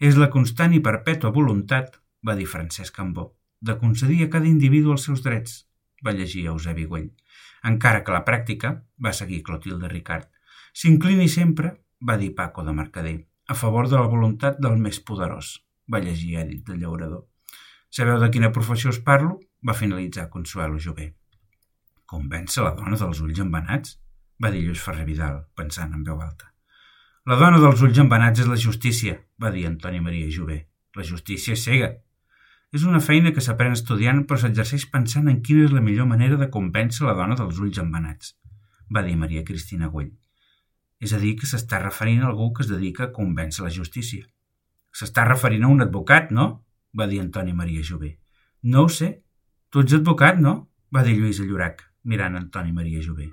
És 0.00 0.16
la 0.16 0.30
constant 0.32 0.74
i 0.74 0.82
perpètua 0.84 1.32
voluntat, 1.34 1.98
va 2.26 2.36
dir 2.36 2.48
Francesc 2.48 2.94
Cambó, 2.96 3.30
de 3.60 3.76
concedir 3.78 4.22
a 4.24 4.30
cada 4.32 4.48
individu 4.48 4.92
els 4.92 5.04
seus 5.08 5.22
drets, 5.24 5.64
va 6.04 6.14
llegir 6.16 6.46
Eusebi 6.52 6.86
Güell. 6.88 7.10
Encara 7.70 8.04
que 8.04 8.14
la 8.14 8.24
pràctica, 8.24 8.74
va 8.96 9.12
seguir 9.12 9.42
Clotilde 9.44 9.88
Ricard, 9.88 10.30
s'inclini 10.72 11.28
sempre, 11.28 11.74
va 12.00 12.16
dir 12.16 12.34
Paco 12.34 12.64
de 12.64 12.72
Mercader, 12.72 13.18
a 13.46 13.54
favor 13.54 13.88
de 13.88 13.98
la 13.98 14.08
voluntat 14.08 14.60
del 14.62 14.78
més 14.80 15.00
poderós, 15.04 15.58
va 15.92 16.00
llegir 16.00 16.38
Èdit 16.40 16.64
de 16.70 16.78
Llaurador. 16.78 17.26
Sabeu 17.90 18.20
de 18.22 18.30
quina 18.30 18.52
professió 18.54 18.92
us 18.94 19.00
parlo? 19.02 19.40
Va 19.66 19.76
finalitzar 19.76 20.28
Consuelo 20.30 20.78
Jové. 20.78 21.10
Convèncer 22.06 22.64
la 22.64 22.74
dona 22.78 22.98
dels 23.00 23.20
ulls 23.20 23.40
embanats? 23.42 23.98
va 24.40 24.50
dir 24.50 24.62
Lluís 24.64 24.80
Ferrer 24.80 25.04
Vidal, 25.04 25.42
pensant 25.54 25.92
en 25.92 26.04
veu 26.04 26.20
alta. 26.24 26.46
La 27.28 27.36
dona 27.36 27.58
dels 27.60 27.82
ulls 27.84 27.98
embanats 28.00 28.40
és 28.40 28.48
la 28.48 28.56
justícia, 28.56 29.18
va 29.36 29.50
dir 29.52 29.66
Antoni 29.68 30.00
Maria 30.00 30.30
Jové. 30.32 30.62
La 30.96 31.04
justícia 31.04 31.52
és 31.52 31.64
cega. 31.66 31.90
És 32.72 32.86
una 32.88 33.02
feina 33.04 33.34
que 33.36 33.44
s'aprèn 33.44 33.76
estudiant 33.76 34.24
però 34.24 34.40
s'exerceix 34.40 34.86
pensant 34.94 35.28
en 35.28 35.42
quina 35.44 35.66
és 35.66 35.74
la 35.76 35.84
millor 35.84 36.08
manera 36.08 36.38
de 36.40 36.48
convèncer 36.54 37.04
la 37.06 37.16
dona 37.18 37.36
dels 37.36 37.60
ulls 37.60 37.78
embanats, 37.82 38.32
va 38.88 39.04
dir 39.04 39.18
Maria 39.20 39.44
Cristina 39.44 39.90
Güell. 39.92 40.14
És 41.00 41.12
a 41.16 41.20
dir, 41.20 41.34
que 41.36 41.48
s'està 41.48 41.80
referint 41.82 42.24
a 42.24 42.28
algú 42.30 42.50
que 42.56 42.64
es 42.64 42.70
dedica 42.72 43.06
a 43.06 43.12
convèncer 43.12 43.64
la 43.64 43.72
justícia. 43.74 44.24
S'està 44.92 45.24
referint 45.28 45.64
a 45.64 45.70
un 45.72 45.84
advocat, 45.84 46.30
no? 46.30 46.64
va 46.96 47.06
dir 47.06 47.20
Antoni 47.22 47.52
Maria 47.56 47.84
Jové. 47.86 48.16
No 48.62 48.84
ho 48.84 48.88
sé. 48.88 49.20
Tu 49.70 49.84
ets 49.84 49.94
advocat, 50.00 50.40
no? 50.42 50.54
va 50.90 51.04
dir 51.06 51.14
Lluís 51.14 51.38
Llorac, 51.46 51.84
mirant 52.10 52.34
Antoni 52.34 52.72
Maria 52.74 53.02
Jové. 53.04 53.28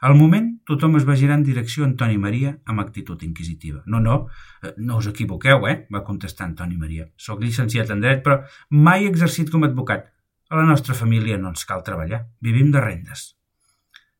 Al 0.00 0.14
moment, 0.18 0.48
tothom 0.66 0.96
es 0.98 1.04
va 1.06 1.14
girar 1.18 1.36
en 1.38 1.44
direcció 1.46 1.84
a 1.84 1.88
Antoni 1.88 2.18
Maria 2.18 2.52
amb 2.70 2.82
actitud 2.82 3.22
inquisitiva. 3.26 3.82
No, 3.86 4.00
no, 4.02 4.16
eh, 4.62 4.72
no 4.78 4.98
us 4.98 5.08
equivoqueu, 5.10 5.66
eh? 5.70 5.76
va 5.94 6.04
contestar 6.06 6.46
Antoni 6.46 6.78
Maria. 6.78 7.08
Soc 7.16 7.42
llicenciat 7.42 7.90
en 7.94 8.02
dret, 8.02 8.22
però 8.26 8.40
mai 8.70 9.06
he 9.06 9.10
exercit 9.10 9.50
com 9.54 9.62
a 9.62 9.70
advocat. 9.70 10.10
A 10.50 10.58
la 10.58 10.66
nostra 10.66 10.94
família 10.98 11.38
no 11.38 11.50
ens 11.54 11.66
cal 11.66 11.82
treballar. 11.86 12.24
Vivim 12.42 12.70
de 12.74 12.82
rendes. 12.82 13.24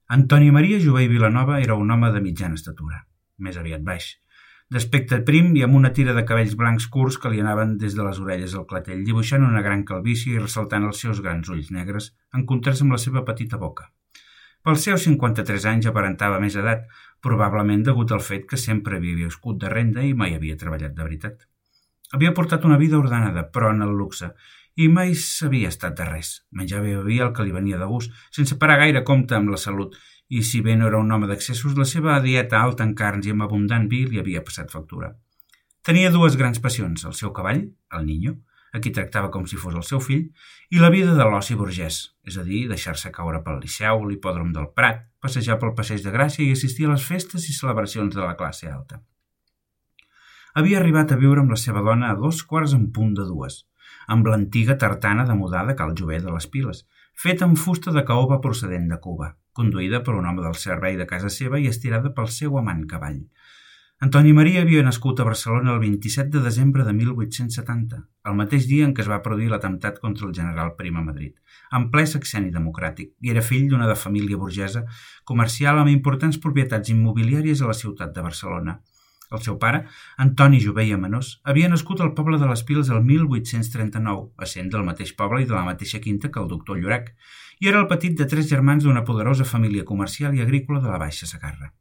Antoni 0.09 0.51
Maria 0.55 0.79
Jové 0.83 1.05
i 1.07 1.11
Vilanova 1.11 1.61
era 1.63 1.75
un 1.75 1.91
home 1.91 2.11
de 2.15 2.23
mitjana 2.25 2.59
estatura, 2.59 3.03
més 3.39 3.59
aviat 3.61 3.83
baix, 3.85 4.13
d'aspecte 4.75 5.21
prim 5.29 5.55
i 5.57 5.63
amb 5.65 5.77
una 5.79 5.91
tira 5.97 6.15
de 6.17 6.25
cabells 6.29 6.57
blancs 6.61 6.87
curts 6.93 7.17
que 7.21 7.31
li 7.33 7.41
anaven 7.41 7.77
des 7.83 7.95
de 7.97 8.05
les 8.05 8.19
orelles 8.21 8.55
al 8.55 8.67
clatell, 8.69 9.05
dibuixant 9.05 9.47
una 9.47 9.63
gran 9.65 9.85
calvície 9.89 10.35
i 10.35 10.43
ressaltant 10.43 10.85
els 10.89 11.01
seus 11.05 11.23
grans 11.25 11.49
ulls 11.49 11.71
negres 11.73 12.11
en 12.37 12.45
contrast 12.51 12.85
amb 12.85 12.93
la 12.97 13.01
seva 13.01 13.25
petita 13.25 13.61
boca. 13.63 13.89
Pels 14.67 14.85
seus 14.85 15.07
53 15.07 15.65
anys 15.71 15.89
aparentava 15.89 16.41
més 16.43 16.57
edat, 16.61 16.85
probablement 17.25 17.85
degut 17.87 18.13
al 18.13 18.21
fet 18.21 18.45
que 18.51 18.61
sempre 18.61 18.99
havia 18.99 19.17
viscut 19.25 19.57
de 19.63 19.71
renda 19.73 20.05
i 20.05 20.13
mai 20.13 20.37
havia 20.37 20.59
treballat 20.61 20.93
de 20.95 21.07
veritat. 21.07 21.47
Havia 22.13 22.35
portat 22.37 22.65
una 22.65 22.77
vida 22.81 22.99
ordenada, 22.99 23.47
però 23.53 23.71
en 23.73 23.81
el 23.85 23.97
luxe, 23.97 24.33
i 24.77 24.87
mai 24.93 25.15
s'havia 25.19 25.73
estat 25.73 25.97
de 25.99 26.05
res. 26.07 26.35
Menjava 26.53 26.89
i 26.89 26.95
bevia 26.99 27.25
el 27.27 27.33
que 27.37 27.45
li 27.47 27.55
venia 27.57 27.81
de 27.81 27.89
gust, 27.89 28.13
sense 28.31 28.59
parar 28.61 28.79
gaire 28.85 29.03
compte 29.05 29.37
amb 29.39 29.51
la 29.55 29.61
salut 29.61 29.97
i 30.29 30.43
si 30.45 30.61
bé 30.61 30.77
no 30.77 30.89
era 30.89 31.01
un 31.01 31.11
home 31.13 31.29
d'accessos, 31.31 31.77
la 31.79 31.87
seva 31.89 32.19
dieta 32.25 32.61
alta 32.61 32.85
en 32.85 32.95
carns 32.95 33.27
i 33.27 33.33
amb 33.33 33.47
abundant 33.47 33.89
vi 33.89 34.05
li 34.07 34.21
havia 34.21 34.45
passat 34.45 34.71
factura. 34.71 35.15
Tenia 35.89 36.13
dues 36.13 36.37
grans 36.37 36.61
passions, 36.61 37.05
el 37.09 37.17
seu 37.17 37.33
cavall, 37.33 37.65
el 37.97 38.07
Niño, 38.07 38.35
a 38.73 38.81
qui 38.85 38.93
tractava 38.93 39.31
com 39.33 39.47
si 39.49 39.57
fos 39.57 39.75
el 39.75 39.85
seu 39.89 40.01
fill, 40.05 40.27
i 40.69 40.81
la 40.83 40.91
vida 40.93 41.15
de 41.17 41.25
l'oci 41.25 41.57
burgès, 41.57 42.01
és 42.29 42.37
a 42.37 42.45
dir, 42.45 42.67
deixar-se 42.69 43.13
caure 43.15 43.41
pel 43.45 43.63
Liceu, 43.63 44.05
l'hipòdrom 44.05 44.51
del 44.53 44.69
Prat, 44.77 45.07
passejar 45.25 45.57
pel 45.63 45.73
Passeig 45.79 46.05
de 46.05 46.13
Gràcia 46.15 46.45
i 46.45 46.53
assistir 46.53 46.87
a 46.87 46.93
les 46.93 47.07
festes 47.09 47.49
i 47.49 47.57
celebracions 47.57 48.15
de 48.15 48.21
la 48.21 48.37
classe 48.37 48.69
alta. 48.69 49.01
Havia 50.59 50.79
arribat 50.83 51.13
a 51.13 51.19
viure 51.21 51.41
amb 51.41 51.55
la 51.55 51.61
seva 51.61 51.81
dona 51.87 52.13
a 52.13 52.19
dos 52.19 52.43
quarts 52.45 52.75
en 52.77 52.89
punt 52.93 53.15
de 53.17 53.25
dues, 53.25 53.63
amb 54.09 54.29
l'antiga 54.29 54.77
tartana 54.77 55.25
de 55.29 55.37
mudada 55.39 55.77
Cal 55.79 55.95
Jové 55.97 56.21
de 56.21 56.33
les 56.35 56.49
Piles, 56.53 56.85
feta 57.19 57.47
amb 57.49 57.59
fusta 57.59 57.91
de 57.91 58.05
caoba 58.07 58.37
procedent 58.39 58.85
de 58.93 58.97
Cuba, 59.03 59.33
conduïda 59.59 60.05
per 60.07 60.13
un 60.15 60.27
home 60.31 60.43
del 60.45 60.55
servei 60.55 60.95
de 60.97 61.07
casa 61.13 61.31
seva 61.35 61.59
i 61.59 61.67
estirada 61.67 62.13
pel 62.15 62.29
seu 62.31 62.59
amant 62.61 62.85
cavall. 62.93 63.25
Antoni 64.07 64.31
Maria 64.31 64.61
havia 64.63 64.85
nascut 64.87 65.19
a 65.19 65.25
Barcelona 65.27 65.73
el 65.73 65.81
27 65.83 66.31
de 66.37 66.43
desembre 66.45 66.85
de 66.87 66.93
1870, 66.95 67.99
el 68.31 68.37
mateix 68.39 68.69
dia 68.71 68.87
en 68.87 68.93
què 68.95 69.03
es 69.03 69.11
va 69.11 69.19
produir 69.25 69.49
l'atemptat 69.51 69.99
contra 69.99 70.29
el 70.29 70.37
general 70.37 70.77
Prim 70.79 71.01
a 71.01 71.03
Madrid, 71.09 71.33
en 71.75 71.89
ple 71.91 72.05
sexeni 72.07 72.55
democràtic, 72.55 73.11
i 73.19 73.35
era 73.35 73.43
fill 73.43 73.67
d'una 73.73 73.91
de 73.91 73.99
família 73.99 74.39
burgesa 74.39 74.85
comercial 75.27 75.83
amb 75.83 75.91
importants 75.91 76.39
propietats 76.39 76.95
immobiliàries 76.95 77.65
a 77.65 77.73
la 77.73 77.79
ciutat 77.81 78.15
de 78.15 78.23
Barcelona. 78.29 78.79
El 79.31 79.43
seu 79.45 79.59
pare, 79.61 79.83
Antoni 80.25 80.61
Jovella 80.65 80.97
Menós, 81.01 81.35
havia 81.45 81.69
nascut 81.69 82.01
al 82.01 82.15
poble 82.17 82.39
de 82.41 82.47
les 82.49 82.63
Piles 82.69 82.89
el 82.95 83.03
1839, 83.09 84.31
essent 84.47 84.71
del 84.73 84.87
mateix 84.87 85.13
poble 85.19 85.43
i 85.43 85.49
de 85.51 85.57
la 85.57 85.67
mateixa 85.67 86.01
quinta 86.05 86.31
que 86.33 86.41
el 86.41 86.49
doctor 86.49 86.79
Llorac, 86.81 87.13
i 87.61 87.69
era 87.69 87.83
el 87.83 87.91
petit 87.91 88.17
de 88.17 88.29
tres 88.31 88.49
germans 88.49 88.87
d'una 88.87 89.05
poderosa 89.05 89.45
família 89.45 89.85
comercial 89.85 90.35
i 90.35 90.41
agrícola 90.47 90.81
de 90.81 90.89
la 90.89 91.03
Baixa 91.03 91.29
Sagarra. 91.29 91.75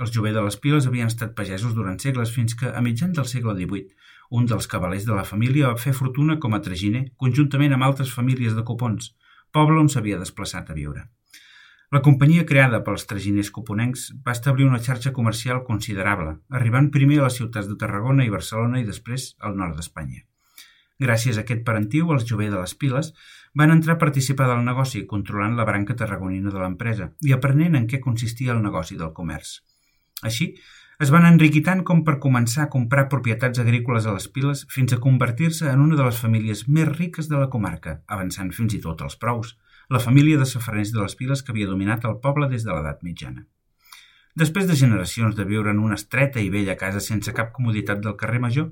Els 0.00 0.10
Jové 0.10 0.32
de 0.34 0.42
les 0.42 0.56
Piles 0.58 0.88
havien 0.88 1.10
estat 1.12 1.36
pagesos 1.38 1.74
durant 1.78 1.98
segles 2.02 2.34
fins 2.34 2.56
que, 2.58 2.66
a 2.66 2.80
mitjan 2.82 3.12
del 3.14 3.28
segle 3.30 3.54
XVIII, 3.54 3.94
un 4.38 4.46
dels 4.50 4.66
cavalers 4.74 5.06
de 5.06 5.14
la 5.14 5.26
família 5.28 5.70
va 5.70 5.80
fer 5.86 5.92
fortuna 5.94 6.38
com 6.42 6.54
a 6.56 6.62
traginer, 6.66 7.10
conjuntament 7.20 7.76
amb 7.76 7.86
altres 7.90 8.14
famílies 8.18 8.56
de 8.58 8.64
copons, 8.64 9.12
poble 9.52 9.78
on 9.78 9.92
s'havia 9.92 10.18
desplaçat 10.18 10.70
a 10.72 10.78
viure. 10.78 11.04
La 11.92 12.00
companyia 12.00 12.46
creada 12.48 12.78
pels 12.84 13.02
traginers 13.04 13.50
coponencs 13.52 14.06
va 14.26 14.32
establir 14.32 14.64
una 14.64 14.78
xarxa 14.80 15.10
comercial 15.12 15.58
considerable, 15.66 16.30
arribant 16.58 16.86
primer 16.94 17.18
a 17.20 17.26
les 17.26 17.34
ciutats 17.36 17.66
de 17.68 17.74
Tarragona 17.82 18.24
i 18.24 18.30
Barcelona 18.32 18.78
i 18.80 18.86
després 18.86 19.26
al 19.44 19.58
nord 19.58 19.76
d'Espanya. 19.76 20.22
Gràcies 21.04 21.36
a 21.36 21.42
aquest 21.42 21.66
parentiu, 21.66 22.14
els 22.14 22.24
Jové 22.30 22.46
de 22.48 22.56
les 22.56 22.72
Piles 22.80 23.10
van 23.60 23.74
entrar 23.74 23.98
a 23.98 24.00
participar 24.00 24.46
del 24.48 24.64
negoci, 24.64 25.02
controlant 25.10 25.58
la 25.58 25.66
branca 25.68 25.96
tarragonina 25.98 26.54
de 26.54 26.62
l'empresa 26.62 27.10
i 27.28 27.34
aprenent 27.36 27.76
en 27.76 27.84
què 27.90 28.00
consistia 28.00 28.54
el 28.56 28.62
negoci 28.64 28.96
del 28.96 29.12
comerç. 29.18 29.58
Així, 30.24 30.54
es 31.02 31.12
van 31.12 31.28
enriquir 31.28 31.60
tant 31.66 31.84
com 31.84 32.00
per 32.08 32.16
començar 32.24 32.64
a 32.64 32.70
comprar 32.72 33.10
propietats 33.12 33.60
agrícoles 33.60 34.08
a 34.08 34.16
les 34.16 34.30
piles 34.32 34.64
fins 34.72 34.96
a 34.96 35.00
convertir-se 35.08 35.68
en 35.68 35.84
una 35.84 36.00
de 36.00 36.08
les 36.08 36.24
famílies 36.24 36.64
més 36.68 36.88
riques 36.88 37.28
de 37.28 37.36
la 37.36 37.52
comarca, 37.52 37.98
avançant 38.08 38.48
fins 38.56 38.78
i 38.78 38.80
tot 38.80 39.04
als 39.04 39.20
prous, 39.20 39.58
la 39.92 40.00
família 40.00 40.38
de 40.40 40.46
safareners 40.48 40.90
de 40.92 41.02
les 41.02 41.14
piles 41.20 41.42
que 41.44 41.52
havia 41.52 41.68
dominat 41.68 42.06
el 42.08 42.16
poble 42.24 42.46
des 42.48 42.62
de 42.64 42.72
l'edat 42.72 43.02
mitjana. 43.04 43.42
Després 44.40 44.64
de 44.68 44.76
generacions 44.80 45.36
de 45.36 45.44
viure 45.44 45.74
en 45.74 45.82
una 45.84 45.98
estreta 46.00 46.40
i 46.40 46.48
vella 46.54 46.78
casa 46.80 47.02
sense 47.04 47.34
cap 47.36 47.50
comoditat 47.52 48.00
del 48.00 48.16
carrer 48.22 48.40
Major, 48.40 48.70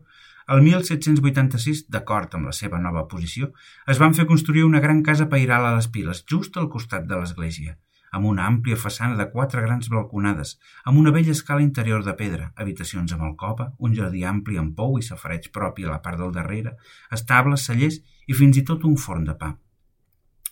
el 0.54 0.64
1786, 0.64 1.84
d'acord 1.92 2.32
amb 2.38 2.48
la 2.48 2.56
seva 2.56 2.80
nova 2.86 3.04
posició, 3.12 3.50
es 3.86 4.00
van 4.00 4.16
fer 4.16 4.26
construir 4.32 4.64
una 4.64 4.80
gran 4.80 5.04
casa 5.10 5.28
pairal 5.28 5.68
a 5.68 5.76
les 5.76 5.90
piles, 5.92 6.24
just 6.32 6.56
al 6.56 6.72
costat 6.72 7.04
de 7.10 7.20
l'església, 7.20 7.76
amb 8.16 8.32
una 8.32 8.48
àmplia 8.48 8.80
façana 8.80 9.20
de 9.20 9.28
quatre 9.36 9.60
grans 9.68 9.92
balconades, 9.92 10.56
amb 10.88 11.04
una 11.04 11.12
vella 11.12 11.36
escala 11.36 11.66
interior 11.68 12.02
de 12.02 12.16
pedra, 12.24 12.52
habitacions 12.56 13.12
amb 13.12 13.28
alcova, 13.28 13.74
un 13.78 13.94
jardí 13.94 14.24
ampli 14.24 14.56
amb 14.56 14.72
pou 14.72 14.96
i 14.96 15.04
safareig 15.04 15.52
propi 15.52 15.84
a 15.84 15.92
la 15.92 16.00
part 16.00 16.18
del 16.24 16.32
darrere, 16.32 16.78
estables, 17.12 17.68
cellers 17.68 18.00
i 18.26 18.40
fins 18.40 18.56
i 18.56 18.70
tot 18.72 18.88
un 18.88 18.96
forn 18.96 19.28
de 19.28 19.36
pa. 19.36 19.58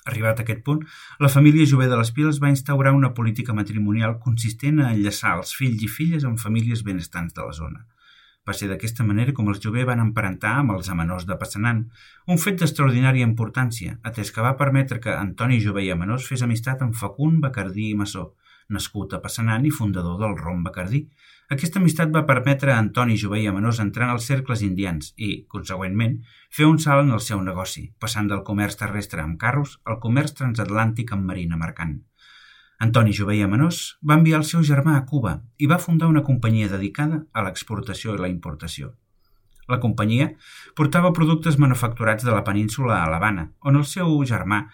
Arribat 0.08 0.40
a 0.40 0.46
aquest 0.46 0.64
punt, 0.64 0.80
la 1.20 1.30
família 1.32 1.68
Jové 1.68 1.90
de 1.90 2.00
les 2.00 2.10
Piles 2.16 2.40
va 2.42 2.52
instaurar 2.54 2.94
una 2.96 3.12
política 3.14 3.56
matrimonial 3.60 4.18
consistent 4.24 4.80
a 4.80 4.90
enllaçar 4.96 5.36
els 5.36 5.54
fills 5.60 5.84
i 5.84 5.92
filles 5.98 6.24
amb 6.24 6.40
famílies 6.40 6.84
benestants 6.86 7.36
de 7.36 7.44
la 7.44 7.54
zona– 7.62 7.84
va 8.48 8.54
ser 8.56 8.68
d'aquesta 8.70 9.04
manera 9.04 9.34
com 9.36 9.48
els 9.52 9.58
Jové 9.64 9.82
van 9.88 10.00
emparentar 10.00 10.54
amb 10.58 10.72
els 10.74 10.88
amenors 10.92 11.26
de 11.28 11.36
Passanant, 11.40 11.82
un 12.32 12.38
fet 12.44 12.60
d'extraordinària 12.60 13.26
importància, 13.28 13.98
atès 14.10 14.30
que 14.32 14.44
va 14.46 14.54
permetre 14.60 15.00
que 15.04 15.12
Antoni 15.12 15.58
Jové 15.64 15.84
i 15.84 15.90
Amenós 15.92 16.28
fes 16.30 16.44
amistat 16.46 16.84
amb 16.86 16.96
Facund 16.96 17.42
Bacardí 17.44 17.90
i 17.90 17.98
Massó, 18.02 18.30
nascut 18.76 19.12
a 19.12 19.20
Passanant 19.24 19.66
i 19.68 19.74
fundador 19.80 20.16
del 20.22 20.36
Rom 20.40 20.64
Bacardí. 20.64 21.02
Aquesta 21.54 21.80
amistat 21.80 22.10
va 22.12 22.26
permetre 22.28 22.74
a 22.74 22.80
Antoni 22.82 23.14
Jové 23.16 23.38
i 23.40 23.46
Amenós 23.48 23.78
entrar 23.80 24.04
en 24.04 24.18
els 24.18 24.26
cercles 24.28 24.60
indians 24.66 25.14
i, 25.16 25.46
consegüentment, 25.48 26.18
fer 26.52 26.66
un 26.68 26.76
salt 26.82 27.06
en 27.06 27.14
el 27.16 27.22
seu 27.24 27.40
negoci, 27.40 27.86
passant 28.04 28.28
del 28.28 28.42
comerç 28.44 28.76
terrestre 28.82 29.22
amb 29.22 29.38
carros 29.40 29.78
al 29.88 29.96
comerç 30.02 30.34
transatlàntic 30.42 31.14
amb 31.16 31.24
marina 31.30 31.56
mercant. 31.56 31.96
Antoni 32.84 33.16
Jové 33.16 33.38
Amenós 33.46 33.80
va 34.04 34.18
enviar 34.20 34.42
el 34.42 34.46
seu 34.50 34.60
germà 34.60 34.98
a 34.98 35.06
Cuba 35.08 35.38
i 35.56 35.70
va 35.72 35.80
fundar 35.80 36.12
una 36.12 36.22
companyia 36.26 36.68
dedicada 36.68 37.24
a 37.32 37.46
l'exportació 37.46 38.12
i 38.12 38.20
la 38.20 38.28
importació. 38.28 38.92
La 39.72 39.80
companyia 39.80 40.28
portava 40.76 41.14
productes 41.16 41.56
manufacturats 41.56 42.28
de 42.28 42.36
la 42.36 42.44
península 42.44 43.00
a 43.00 43.08
l'Havana, 43.08 43.48
on 43.64 43.80
el 43.80 43.88
seu 43.88 44.12
germà 44.28 44.66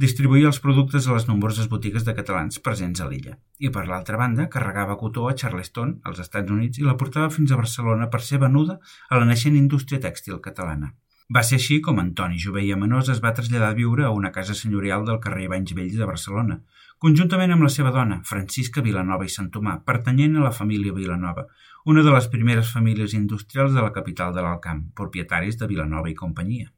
distribuïa 0.00 0.48
els 0.48 0.58
productes 0.64 1.06
a 1.06 1.12
les 1.12 1.26
nombroses 1.28 1.66
botigues 1.68 2.06
de 2.06 2.14
catalans 2.16 2.60
presents 2.64 3.02
a 3.04 3.08
l'illa. 3.08 3.34
I 3.60 3.68
per 3.74 3.84
l'altra 3.88 4.16
banda, 4.16 4.48
carregava 4.54 4.96
cotó 4.96 5.26
a 5.28 5.34
Charleston, 5.36 5.98
als 6.08 6.22
Estats 6.24 6.50
Units, 6.54 6.80
i 6.80 6.86
la 6.86 6.96
portava 7.02 7.28
fins 7.34 7.52
a 7.52 7.58
Barcelona 7.60 8.08
per 8.08 8.22
ser 8.24 8.40
venuda 8.40 8.78
a 8.80 9.20
la 9.20 9.28
naixent 9.28 9.58
indústria 9.60 10.00
tèxtil 10.00 10.40
catalana. 10.46 10.94
Va 11.36 11.42
ser 11.46 11.60
així 11.60 11.76
com 11.84 12.00
Antoni 12.00 12.40
Jové 12.42 12.64
i 12.66 12.72
Amenós 12.74 13.12
es 13.12 13.20
va 13.22 13.34
traslladar 13.36 13.68
a 13.70 13.76
viure 13.76 14.06
a 14.06 14.14
una 14.16 14.32
casa 14.38 14.56
senyorial 14.62 15.04
del 15.06 15.20
carrer 15.26 15.50
Banys 15.52 15.76
Vells 15.76 16.00
de 16.00 16.08
Barcelona, 16.08 16.58
conjuntament 16.98 17.52
amb 17.54 17.68
la 17.68 17.70
seva 17.76 17.92
dona, 17.94 18.22
Francisca 18.32 18.82
Vilanova 18.88 19.28
i 19.28 19.36
Sant 19.36 19.52
Tomà, 19.52 19.76
pertanyent 19.84 20.40
a 20.40 20.48
la 20.48 20.56
família 20.56 20.96
Vilanova, 20.96 21.46
una 21.84 22.02
de 22.02 22.16
les 22.16 22.32
primeres 22.32 22.72
famílies 22.72 23.14
industrials 23.14 23.76
de 23.76 23.84
la 23.84 23.92
capital 23.92 24.32
de 24.34 24.42
l'Alcamp, 24.48 24.82
propietaris 24.96 25.60
de 25.60 25.68
Vilanova 25.70 26.10
i 26.10 26.18
companyia. 26.18 26.72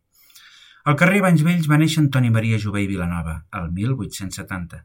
Al 0.85 0.97
carrer 0.99 1.21
Banys 1.23 1.45
Vells 1.47 1.67
va 1.71 1.77
néixer 1.79 2.01
Antoni 2.03 2.31
Maria 2.35 2.57
Jové 2.59 2.81
i 2.83 2.89
Vilanova, 2.91 3.37
el 3.55 3.69
1870, 3.75 4.81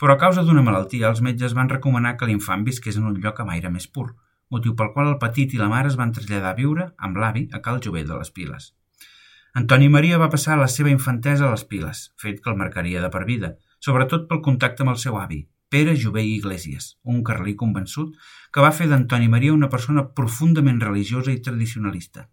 però 0.00 0.14
a 0.14 0.20
causa 0.22 0.44
d'una 0.46 0.62
malaltia 0.64 1.10
els 1.10 1.20
metges 1.26 1.52
van 1.58 1.68
recomanar 1.68 2.14
que 2.16 2.28
l'infant 2.30 2.64
visqués 2.64 2.96
en 2.96 3.10
un 3.10 3.18
lloc 3.20 3.42
amb 3.42 3.52
aire 3.52 3.68
més 3.74 3.84
pur, 3.84 4.06
motiu 4.48 4.72
pel 4.78 4.94
qual 4.94 5.10
el 5.10 5.18
petit 5.20 5.52
i 5.52 5.60
la 5.60 5.68
mare 5.68 5.92
es 5.92 5.98
van 6.00 6.16
traslladar 6.16 6.54
a 6.54 6.58
viure 6.62 6.88
amb 6.96 7.20
l'avi 7.20 7.44
a 7.52 7.60
Cal 7.60 7.82
Jové 7.84 8.06
de 8.08 8.16
les 8.16 8.32
Piles. 8.32 8.72
Antoni 9.60 9.92
Maria 9.92 10.24
va 10.24 10.32
passar 10.32 10.56
la 10.56 10.72
seva 10.72 10.88
infantesa 10.88 11.44
a 11.44 11.52
les 11.52 11.68
Piles, 11.68 12.04
fet 12.16 12.40
que 12.40 12.48
el 12.48 12.56
marcaria 12.56 13.04
de 13.04 13.12
per 13.12 13.26
vida, 13.28 13.54
sobretot 13.78 14.24
pel 14.30 14.40
contacte 14.40 14.86
amb 14.86 14.96
el 14.96 15.02
seu 15.04 15.20
avi, 15.20 15.44
Pere 15.68 15.98
Jové 16.00 16.24
i 16.24 16.38
Iglesias, 16.38 16.94
un 17.04 17.20
carlí 17.20 17.58
convençut 17.60 18.16
que 18.52 18.64
va 18.64 18.72
fer 18.72 18.88
d'Antoni 18.88 19.28
Maria 19.28 19.52
una 19.52 19.68
persona 19.68 20.08
profundament 20.16 20.80
religiosa 20.80 21.32
i 21.32 21.42
tradicionalista. 21.44 22.30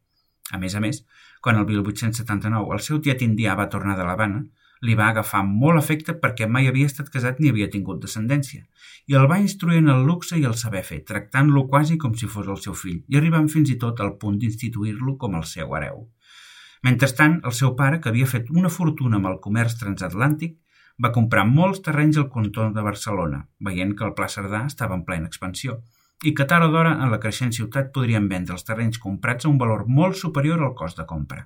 A 0.51 0.57
més 0.57 0.73
a 0.75 0.79
més, 0.81 1.03
quan 1.41 1.60
el 1.60 1.67
1879 1.67 2.75
el 2.75 2.81
seu 2.86 3.01
tiet 3.03 3.22
indià 3.25 3.55
va 3.60 3.69
tornar 3.74 3.98
de 3.98 4.08
l'Havana, 4.08 4.43
li 4.81 4.96
va 4.96 5.10
agafar 5.12 5.41
molt 5.46 5.79
afecte 5.79 6.15
perquè 6.22 6.48
mai 6.48 6.67
havia 6.69 6.88
estat 6.88 7.10
casat 7.12 7.39
ni 7.39 7.50
havia 7.51 7.69
tingut 7.72 8.00
descendència, 8.03 8.63
i 9.08 9.17
el 9.19 9.27
va 9.31 9.39
instruir 9.43 9.81
en 9.81 9.91
el 9.93 10.05
luxe 10.08 10.38
i 10.39 10.46
el 10.48 10.55
saber 10.62 10.84
fer, 10.88 11.01
tractant-lo 11.12 11.65
quasi 11.67 11.98
com 11.98 12.15
si 12.15 12.29
fos 12.31 12.48
el 12.48 12.62
seu 12.63 12.77
fill, 12.84 13.01
i 13.08 13.19
arribant 13.19 13.50
fins 13.51 13.74
i 13.74 13.77
tot 13.81 14.00
al 14.00 14.15
punt 14.22 14.39
d'instituir-lo 14.39 15.17
com 15.17 15.36
el 15.39 15.46
seu 15.51 15.75
hereu. 15.75 16.08
Mentrestant, 16.88 17.41
el 17.43 17.55
seu 17.55 17.75
pare, 17.75 18.00
que 18.00 18.12
havia 18.12 18.27
fet 18.34 18.51
una 18.55 18.72
fortuna 18.72 19.19
amb 19.19 19.27
el 19.27 19.39
comerç 19.43 19.75
transatlàntic, 19.81 20.55
va 21.03 21.12
comprar 21.15 21.46
molts 21.48 21.84
terrenys 21.84 22.19
al 22.19 22.29
contorn 22.31 22.74
de 22.75 22.84
Barcelona, 22.84 23.46
veient 23.60 23.96
que 23.96 24.05
el 24.08 24.15
Pla 24.15 24.27
Cerdà 24.31 24.65
estava 24.67 24.96
en 24.96 25.03
plena 25.08 25.27
expansió, 25.27 25.79
i 26.23 26.33
que 26.35 26.45
tard 26.45 26.67
o 26.67 26.71
d'hora 26.73 26.97
en 27.03 27.13
la 27.13 27.19
creixent 27.23 27.53
ciutat 27.55 27.93
podrien 27.95 28.27
vendre 28.31 28.57
els 28.57 28.67
terrenys 28.67 28.99
comprats 28.99 29.45
a 29.45 29.49
un 29.49 29.57
valor 29.61 29.85
molt 29.88 30.19
superior 30.19 30.63
al 30.63 30.75
cost 30.81 30.99
de 30.99 31.07
compra. 31.09 31.45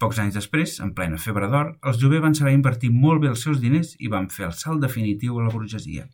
Pocs 0.00 0.18
anys 0.22 0.38
després, 0.38 0.78
en 0.80 0.94
plena 0.96 1.20
febre 1.20 1.50
d'or, 1.52 1.74
els 1.84 2.00
Jové 2.00 2.22
van 2.24 2.34
saber 2.34 2.54
invertir 2.56 2.88
molt 2.90 3.20
bé 3.20 3.28
els 3.28 3.44
seus 3.44 3.60
diners 3.60 3.92
i 3.98 4.08
van 4.08 4.30
fer 4.32 4.46
el 4.48 4.56
salt 4.56 4.80
definitiu 4.80 5.38
a 5.38 5.44
la 5.44 5.52
burgesia. 5.52 6.06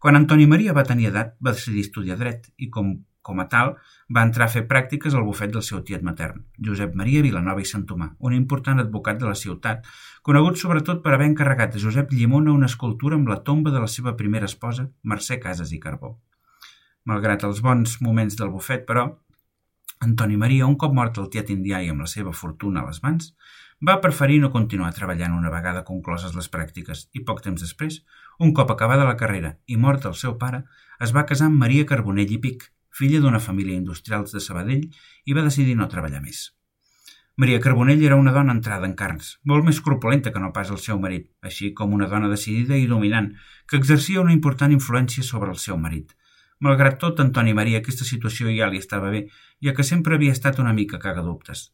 Quan 0.00 0.16
Antoni 0.16 0.48
Maria 0.48 0.72
va 0.72 0.88
tenir 0.88 1.10
edat, 1.10 1.36
va 1.44 1.52
decidir 1.52 1.84
estudiar 1.84 2.16
dret 2.18 2.48
i, 2.56 2.70
com 2.72 2.96
com 3.22 3.38
a 3.40 3.46
tal, 3.48 3.76
va 4.14 4.24
entrar 4.26 4.48
a 4.48 4.52
fer 4.52 4.64
pràctiques 4.70 5.14
al 5.14 5.24
bufet 5.26 5.52
del 5.54 5.62
seu 5.62 5.80
tiet 5.86 6.02
matern, 6.08 6.42
Josep 6.68 6.96
Maria 6.98 7.22
Vilanova 7.22 7.62
i 7.62 7.68
Sant 7.70 7.86
Tomà, 7.86 8.10
un 8.18 8.34
important 8.38 8.82
advocat 8.82 9.22
de 9.22 9.28
la 9.30 9.38
ciutat, 9.38 9.86
conegut 10.26 10.58
sobretot 10.58 11.04
per 11.06 11.14
haver 11.14 11.30
encarregat 11.30 11.78
a 11.78 11.84
Josep 11.86 12.12
Llimona 12.18 12.56
una 12.58 12.70
escultura 12.72 13.18
amb 13.20 13.30
la 13.30 13.40
tomba 13.46 13.70
de 13.70 13.86
la 13.86 13.90
seva 13.94 14.16
primera 14.18 14.50
esposa, 14.50 14.90
Mercè 15.14 15.38
Casas 15.46 15.72
i 15.72 15.80
Carbó. 15.86 16.16
Malgrat 17.10 17.44
els 17.48 17.60
bons 17.64 17.98
moments 18.04 18.38
del 18.38 18.52
bufet, 18.52 18.86
però, 18.86 19.08
Antoni 20.02 20.36
Maria, 20.38 20.66
un 20.66 20.76
cop 20.78 20.94
mort 20.94 21.18
el 21.22 21.28
tiet 21.30 21.50
indià 21.54 21.80
i 21.82 21.90
amb 21.90 22.02
la 22.02 22.08
seva 22.10 22.32
fortuna 22.34 22.82
a 22.82 22.88
les 22.88 23.02
mans, 23.02 23.32
va 23.88 23.98
preferir 24.02 24.38
no 24.42 24.50
continuar 24.54 24.92
treballant 24.94 25.34
una 25.34 25.50
vegada 25.50 25.82
concloses 25.86 26.36
les 26.38 26.48
pràctiques 26.50 27.08
i 27.18 27.24
poc 27.26 27.42
temps 27.42 27.62
després, 27.62 28.00
un 28.38 28.54
cop 28.54 28.70
acabada 28.70 29.08
la 29.08 29.18
carrera 29.18 29.56
i 29.66 29.78
mort 29.84 30.06
el 30.10 30.14
seu 30.18 30.36
pare, 30.38 30.62
es 31.02 31.14
va 31.16 31.26
casar 31.26 31.48
amb 31.50 31.58
Maria 31.64 31.86
Carbonell 31.86 32.34
i 32.34 32.38
Pic, 32.46 32.68
filla 32.90 33.20
d'una 33.22 33.42
família 33.42 33.78
industrial 33.78 34.26
de 34.30 34.42
Sabadell, 34.46 34.88
i 35.26 35.34
va 35.34 35.46
decidir 35.46 35.74
no 35.78 35.90
treballar 35.90 36.22
més. 36.22 36.50
Maria 37.42 37.60
Carbonell 37.64 38.02
era 38.04 38.18
una 38.20 38.32
dona 38.32 38.54
entrada 38.54 38.86
en 38.86 38.94
carns, 38.94 39.36
molt 39.42 39.64
més 39.66 39.80
corpulenta 39.80 40.30
que 40.30 40.40
no 40.42 40.52
pas 40.54 40.70
el 40.70 40.78
seu 40.78 40.98
marit, 41.00 41.30
així 41.42 41.72
com 41.74 41.94
una 41.96 42.06
dona 42.10 42.28
decidida 42.30 42.76
i 42.78 42.86
dominant, 42.90 43.32
que 43.66 43.78
exercia 43.80 44.20
una 44.20 44.34
important 44.36 44.74
influència 44.74 45.24
sobre 45.26 45.50
el 45.50 45.58
seu 45.62 45.78
marit. 45.78 46.12
Malgrat 46.62 47.00
tot, 47.02 47.20
Antoni 47.22 47.52
Maria 47.58 47.80
aquesta 47.82 48.06
situació 48.06 48.52
ja 48.54 48.68
li 48.70 48.78
estava 48.78 49.10
bé, 49.10 49.24
ja 49.66 49.72
que 49.74 49.86
sempre 49.86 50.14
havia 50.14 50.34
estat 50.36 50.60
una 50.62 50.74
mica 50.76 51.00
cagadubtes. 51.02 51.72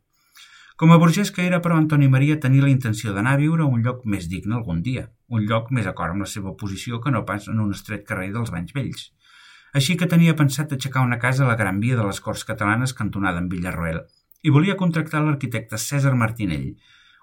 Com 0.76 0.92
a 0.92 1.00
burgès 1.00 1.32
que 1.32 1.46
era, 1.48 1.64
però, 1.64 1.80
Antoni 1.80 2.04
Maria 2.12 2.36
tenia 2.40 2.62
la 2.68 2.70
intenció 2.76 3.12
d'anar 3.16 3.32
a 3.34 3.40
viure 3.40 3.62
a 3.64 3.66
un 3.66 3.80
lloc 3.80 4.04
més 4.04 4.28
digne 4.28 4.54
algun 4.58 4.82
dia, 4.84 5.15
un 5.28 5.46
lloc 5.50 5.70
més 5.74 5.86
acord 5.90 6.14
amb 6.14 6.24
la 6.24 6.30
seva 6.30 6.54
posició 6.60 7.00
que 7.02 7.12
no 7.14 7.24
pas 7.28 7.48
en 7.52 7.62
un 7.62 7.72
estret 7.74 8.04
carrer 8.08 8.30
dels 8.34 8.52
Banys 8.54 8.74
Vells. 8.76 9.08
Així 9.76 9.96
que 10.00 10.08
tenia 10.10 10.36
pensat 10.38 10.72
aixecar 10.72 11.02
una 11.04 11.18
casa 11.22 11.44
a 11.44 11.48
la 11.50 11.56
Gran 11.60 11.80
Via 11.82 11.96
de 11.98 12.04
les 12.06 12.20
Corts 12.24 12.46
Catalanes 12.48 12.94
cantonada 12.94 13.42
en 13.42 13.48
Villarroel 13.52 14.04
i 14.46 14.52
volia 14.54 14.76
contractar 14.78 15.24
l'arquitecte 15.24 15.78
César 15.82 16.14
Martinell, 16.14 16.76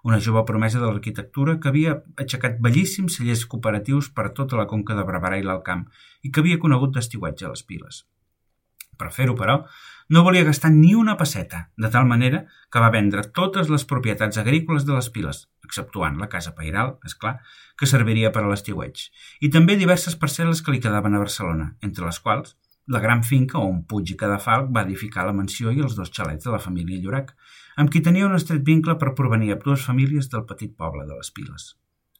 una 0.04 0.20
jove 0.20 0.44
promesa 0.44 0.82
de 0.82 0.90
l'arquitectura 0.90 1.56
que 1.64 1.70
havia 1.72 1.96
aixecat 2.20 2.58
bellíssims 2.66 3.16
cellers 3.18 3.46
cooperatius 3.48 4.10
per 4.12 4.34
tota 4.40 4.60
la 4.60 4.68
conca 4.68 4.98
de 4.98 5.06
Barberà 5.08 5.40
i 5.40 5.46
l'Alcamp 5.48 5.86
i 6.22 6.32
que 6.32 6.44
havia 6.44 6.60
conegut 6.60 6.92
d'estiuatge 6.98 7.48
a 7.48 7.54
les 7.54 7.64
piles. 7.64 8.02
Per 9.00 9.10
fer-ho, 9.16 9.38
però, 9.40 9.62
no 10.10 10.24
volia 10.24 10.44
gastar 10.48 10.72
ni 10.72 10.94
una 10.96 11.16
passeta, 11.18 11.70
de 11.78 11.90
tal 11.90 12.06
manera 12.10 12.46
que 12.72 12.82
va 12.84 12.92
vendre 12.94 13.24
totes 13.36 13.70
les 13.70 13.86
propietats 13.86 14.38
agrícoles 14.42 14.86
de 14.88 14.96
les 14.98 15.10
piles, 15.10 15.48
exceptuant 15.64 16.20
la 16.20 16.30
casa 16.32 16.56
pairal, 16.58 16.98
és 17.06 17.16
clar, 17.16 17.38
que 17.80 17.90
serviria 17.90 18.32
per 18.32 18.44
a 18.44 18.50
l'estiueig, 18.52 19.08
i 19.42 19.50
també 19.50 19.78
diverses 19.80 20.20
parcel·les 20.20 20.62
que 20.62 20.76
li 20.76 20.84
quedaven 20.84 21.16
a 21.16 21.24
Barcelona, 21.24 21.72
entre 21.82 22.06
les 22.10 22.20
quals 22.20 22.56
la 22.88 23.00
gran 23.00 23.24
finca 23.24 23.62
on 23.64 23.84
Puig 23.88 24.10
i 24.12 24.18
Cadafalc 24.20 24.72
va 24.76 24.82
edificar 24.84 25.24
la 25.24 25.36
mansió 25.36 25.72
i 25.72 25.80
els 25.80 25.96
dos 25.96 26.12
xalets 26.12 26.44
de 26.44 26.52
la 26.52 26.60
família 26.60 27.00
Llorac, 27.00 27.32
amb 27.80 27.90
qui 27.90 28.02
tenia 28.04 28.28
un 28.28 28.36
estret 28.36 28.66
vincle 28.68 28.98
per 29.00 29.16
provenir 29.16 29.54
a 29.54 29.60
dues 29.62 29.86
famílies 29.88 30.28
del 30.34 30.44
petit 30.50 30.76
poble 30.76 31.08
de 31.08 31.16
les 31.16 31.32
Piles. 31.32 31.70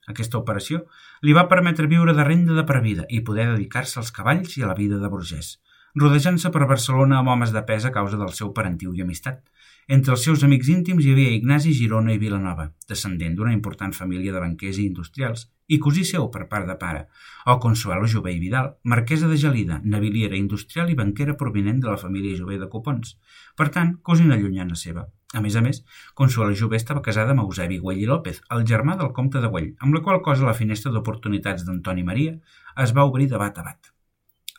Aquesta 0.08 0.40
operació 0.40 0.86
li 1.24 1.36
va 1.36 1.50
permetre 1.52 1.88
viure 1.92 2.16
de 2.16 2.24
renda 2.28 2.56
de 2.56 2.64
previda 2.68 3.04
i 3.10 3.22
poder 3.28 3.50
dedicar-se 3.52 4.00
als 4.00 4.12
cavalls 4.16 4.58
i 4.58 4.64
a 4.64 4.72
la 4.72 4.78
vida 4.80 5.00
de 5.04 5.12
burgès, 5.12 5.58
rodejant-se 5.96 6.50
per 6.50 6.66
Barcelona 6.70 7.20
amb 7.20 7.30
homes 7.30 7.52
de 7.54 7.62
pes 7.68 7.86
a 7.86 7.92
causa 7.94 8.18
del 8.18 8.32
seu 8.34 8.54
parentiu 8.54 8.94
i 8.98 9.04
amistat. 9.04 9.44
Entre 9.88 10.14
els 10.16 10.24
seus 10.26 10.44
amics 10.48 10.70
íntims 10.72 11.06
hi 11.06 11.12
havia 11.14 11.34
Ignasi 11.38 11.74
Girona 11.78 12.14
i 12.14 12.22
Vilanova, 12.22 12.70
descendent 12.90 13.36
d'una 13.36 13.54
important 13.54 13.94
família 13.94 14.34
de 14.34 14.42
banquers 14.42 14.80
i 14.80 14.88
industrials, 14.88 15.50
i 15.68 15.80
cosí 15.80 16.04
seu 16.08 16.30
per 16.32 16.48
part 16.50 16.68
de 16.68 16.76
pare, 16.80 17.06
o 17.46 17.60
Consuelo 17.60 18.08
Jové 18.08 18.34
i 18.34 18.40
Vidal, 18.40 18.74
marquesa 18.84 19.30
de 19.30 19.38
Gelida, 19.38 19.82
naviliera 19.84 20.40
industrial 20.40 20.90
i 20.90 20.98
banquera 20.98 21.38
provinent 21.38 21.80
de 21.84 21.92
la 21.92 22.00
família 22.00 22.38
Jové 22.40 22.58
de 22.60 22.70
Copons. 22.72 23.18
Per 23.56 23.70
tant, 23.70 23.98
cosina 24.02 24.40
llunyana 24.40 24.80
seva. 24.80 25.08
A 25.34 25.42
més 25.42 25.56
a 25.56 25.62
més, 25.66 25.84
Consuelo 26.14 26.58
Jové 26.58 26.78
estava 26.82 27.06
casada 27.06 27.34
amb 27.38 27.46
Eusebi 27.46 27.80
Güell 27.82 28.04
i 28.04 28.10
López, 28.10 28.42
el 28.56 28.66
germà 28.70 28.98
del 28.98 29.14
comte 29.14 29.42
de 29.42 29.50
Güell, 29.50 29.74
amb 29.80 29.98
la 29.98 30.02
qual 30.02 30.22
cosa 30.26 30.50
la 30.50 30.58
finestra 30.58 30.94
d'oportunitats 30.94 31.66
d'Antoni 31.68 32.06
Maria 32.06 32.38
es 32.86 32.94
va 32.98 33.06
obrir 33.10 33.30
de 33.30 33.42
bat 33.42 33.58
a 33.62 33.68
bat. 33.70 33.93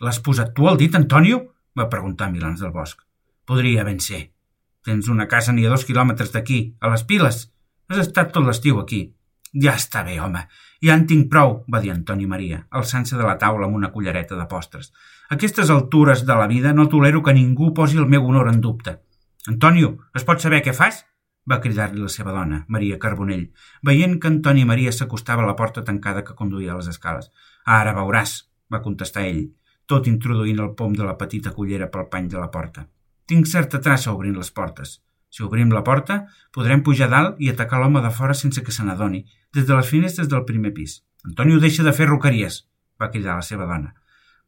L'has 0.03 0.19
posat 0.19 0.55
tu 0.55 0.67
al 0.69 0.79
dit, 0.81 0.95
Antonio? 0.95 1.41
va 1.79 1.91
preguntar 1.91 2.31
Milans 2.31 2.61
del 2.63 2.73
Bosc. 2.75 3.01
Podria 3.47 3.85
ben 3.85 4.01
ser. 4.01 4.31
Tens 4.85 5.09
una 5.09 5.27
casa 5.29 5.53
ni 5.53 5.67
a 5.67 5.71
dos 5.71 5.85
quilòmetres 5.87 6.33
d'aquí, 6.35 6.77
a 6.81 6.91
les 6.91 7.05
piles. 7.05 7.45
Has 7.89 8.01
estat 8.03 8.33
tot 8.35 8.47
l'estiu 8.47 8.81
aquí. 8.81 9.05
Ja 9.55 9.77
està 9.79 10.03
bé, 10.03 10.19
home. 10.21 10.43
Ja 10.85 10.97
en 10.99 11.07
tinc 11.07 11.31
prou, 11.31 11.61
va 11.71 11.81
dir 11.81 11.93
Antoni 11.95 12.27
Maria, 12.27 12.65
alçant-se 12.71 13.17
de 13.17 13.25
la 13.25 13.39
taula 13.39 13.69
amb 13.69 13.79
una 13.79 13.93
cullereta 13.95 14.37
de 14.37 14.47
postres. 14.51 14.91
Aquestes 15.31 15.71
altures 15.71 16.25
de 16.27 16.37
la 16.37 16.49
vida 16.51 16.75
no 16.75 16.89
tolero 16.91 17.23
que 17.23 17.35
ningú 17.37 17.73
posi 17.75 17.99
el 18.03 18.11
meu 18.11 18.27
honor 18.27 18.51
en 18.51 18.61
dubte. 18.61 18.99
Antonio, 19.47 19.97
es 20.15 20.27
pot 20.27 20.43
saber 20.43 20.63
què 20.65 20.75
fas? 20.75 21.05
va 21.51 21.61
cridar-li 21.61 22.01
la 22.01 22.09
seva 22.09 22.33
dona, 22.33 22.63
Maria 22.73 22.97
Carbonell, 22.99 23.51
veient 23.85 24.15
que 24.21 24.31
Antoni 24.31 24.65
Maria 24.65 24.93
s'acostava 24.97 25.43
a 25.45 25.49
la 25.49 25.57
porta 25.59 25.83
tancada 25.85 26.23
que 26.25 26.37
conduïa 26.39 26.73
a 26.73 26.79
les 26.79 26.89
escales. 26.89 27.29
Ara 27.69 27.93
veuràs, 27.93 28.33
va 28.73 28.81
contestar 28.85 29.27
ell, 29.29 29.43
tot 29.87 30.07
introduint 30.11 30.61
el 30.61 30.75
pom 30.79 30.95
de 30.97 31.05
la 31.05 31.17
petita 31.21 31.53
cullera 31.57 31.91
pel 31.93 32.09
pany 32.13 32.29
de 32.33 32.39
la 32.41 32.51
porta. 32.51 32.87
Tinc 33.27 33.49
certa 33.49 33.81
traça 33.81 34.13
obrint 34.13 34.37
les 34.37 34.51
portes. 34.51 34.99
Si 35.35 35.43
obrim 35.43 35.73
la 35.75 35.83
porta, 35.83 36.21
podrem 36.55 36.83
pujar 36.87 37.09
dalt 37.11 37.41
i 37.43 37.49
atacar 37.51 37.81
l'home 37.83 38.03
de 38.05 38.11
fora 38.15 38.37
sense 38.39 38.63
que 38.63 38.73
se 38.73 38.85
n'adoni, 38.87 39.25
des 39.55 39.67
de 39.67 39.75
les 39.75 39.89
finestres 39.91 40.29
del 40.31 40.45
primer 40.47 40.71
pis. 40.77 41.01
Antonio 41.25 41.59
deixa 41.59 41.83
de 41.83 41.93
fer 41.97 42.07
roqueries, 42.07 42.61
va 43.01 43.11
cridar 43.11 43.35
la 43.41 43.47
seva 43.47 43.67
dona. 43.67 43.95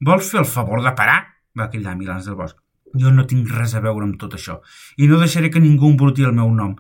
Vols 0.07 0.31
fer 0.31 0.43
el 0.45 0.53
favor 0.53 0.85
de 0.85 0.93
parar? 0.95 1.25
va 1.59 1.71
cridar 1.73 1.97
Milans 1.97 2.29
del 2.29 2.37
Bosc. 2.39 2.61
Jo 3.01 3.11
no 3.11 3.25
tinc 3.27 3.51
res 3.51 3.75
a 3.75 3.81
veure 3.81 4.05
amb 4.07 4.19
tot 4.21 4.37
això, 4.37 4.61
i 4.97 5.09
no 5.11 5.19
deixaré 5.19 5.51
que 5.51 5.63
ningú 5.65 5.91
embruti 5.91 6.25
el 6.29 6.37
meu 6.37 6.53
nom, 6.55 6.77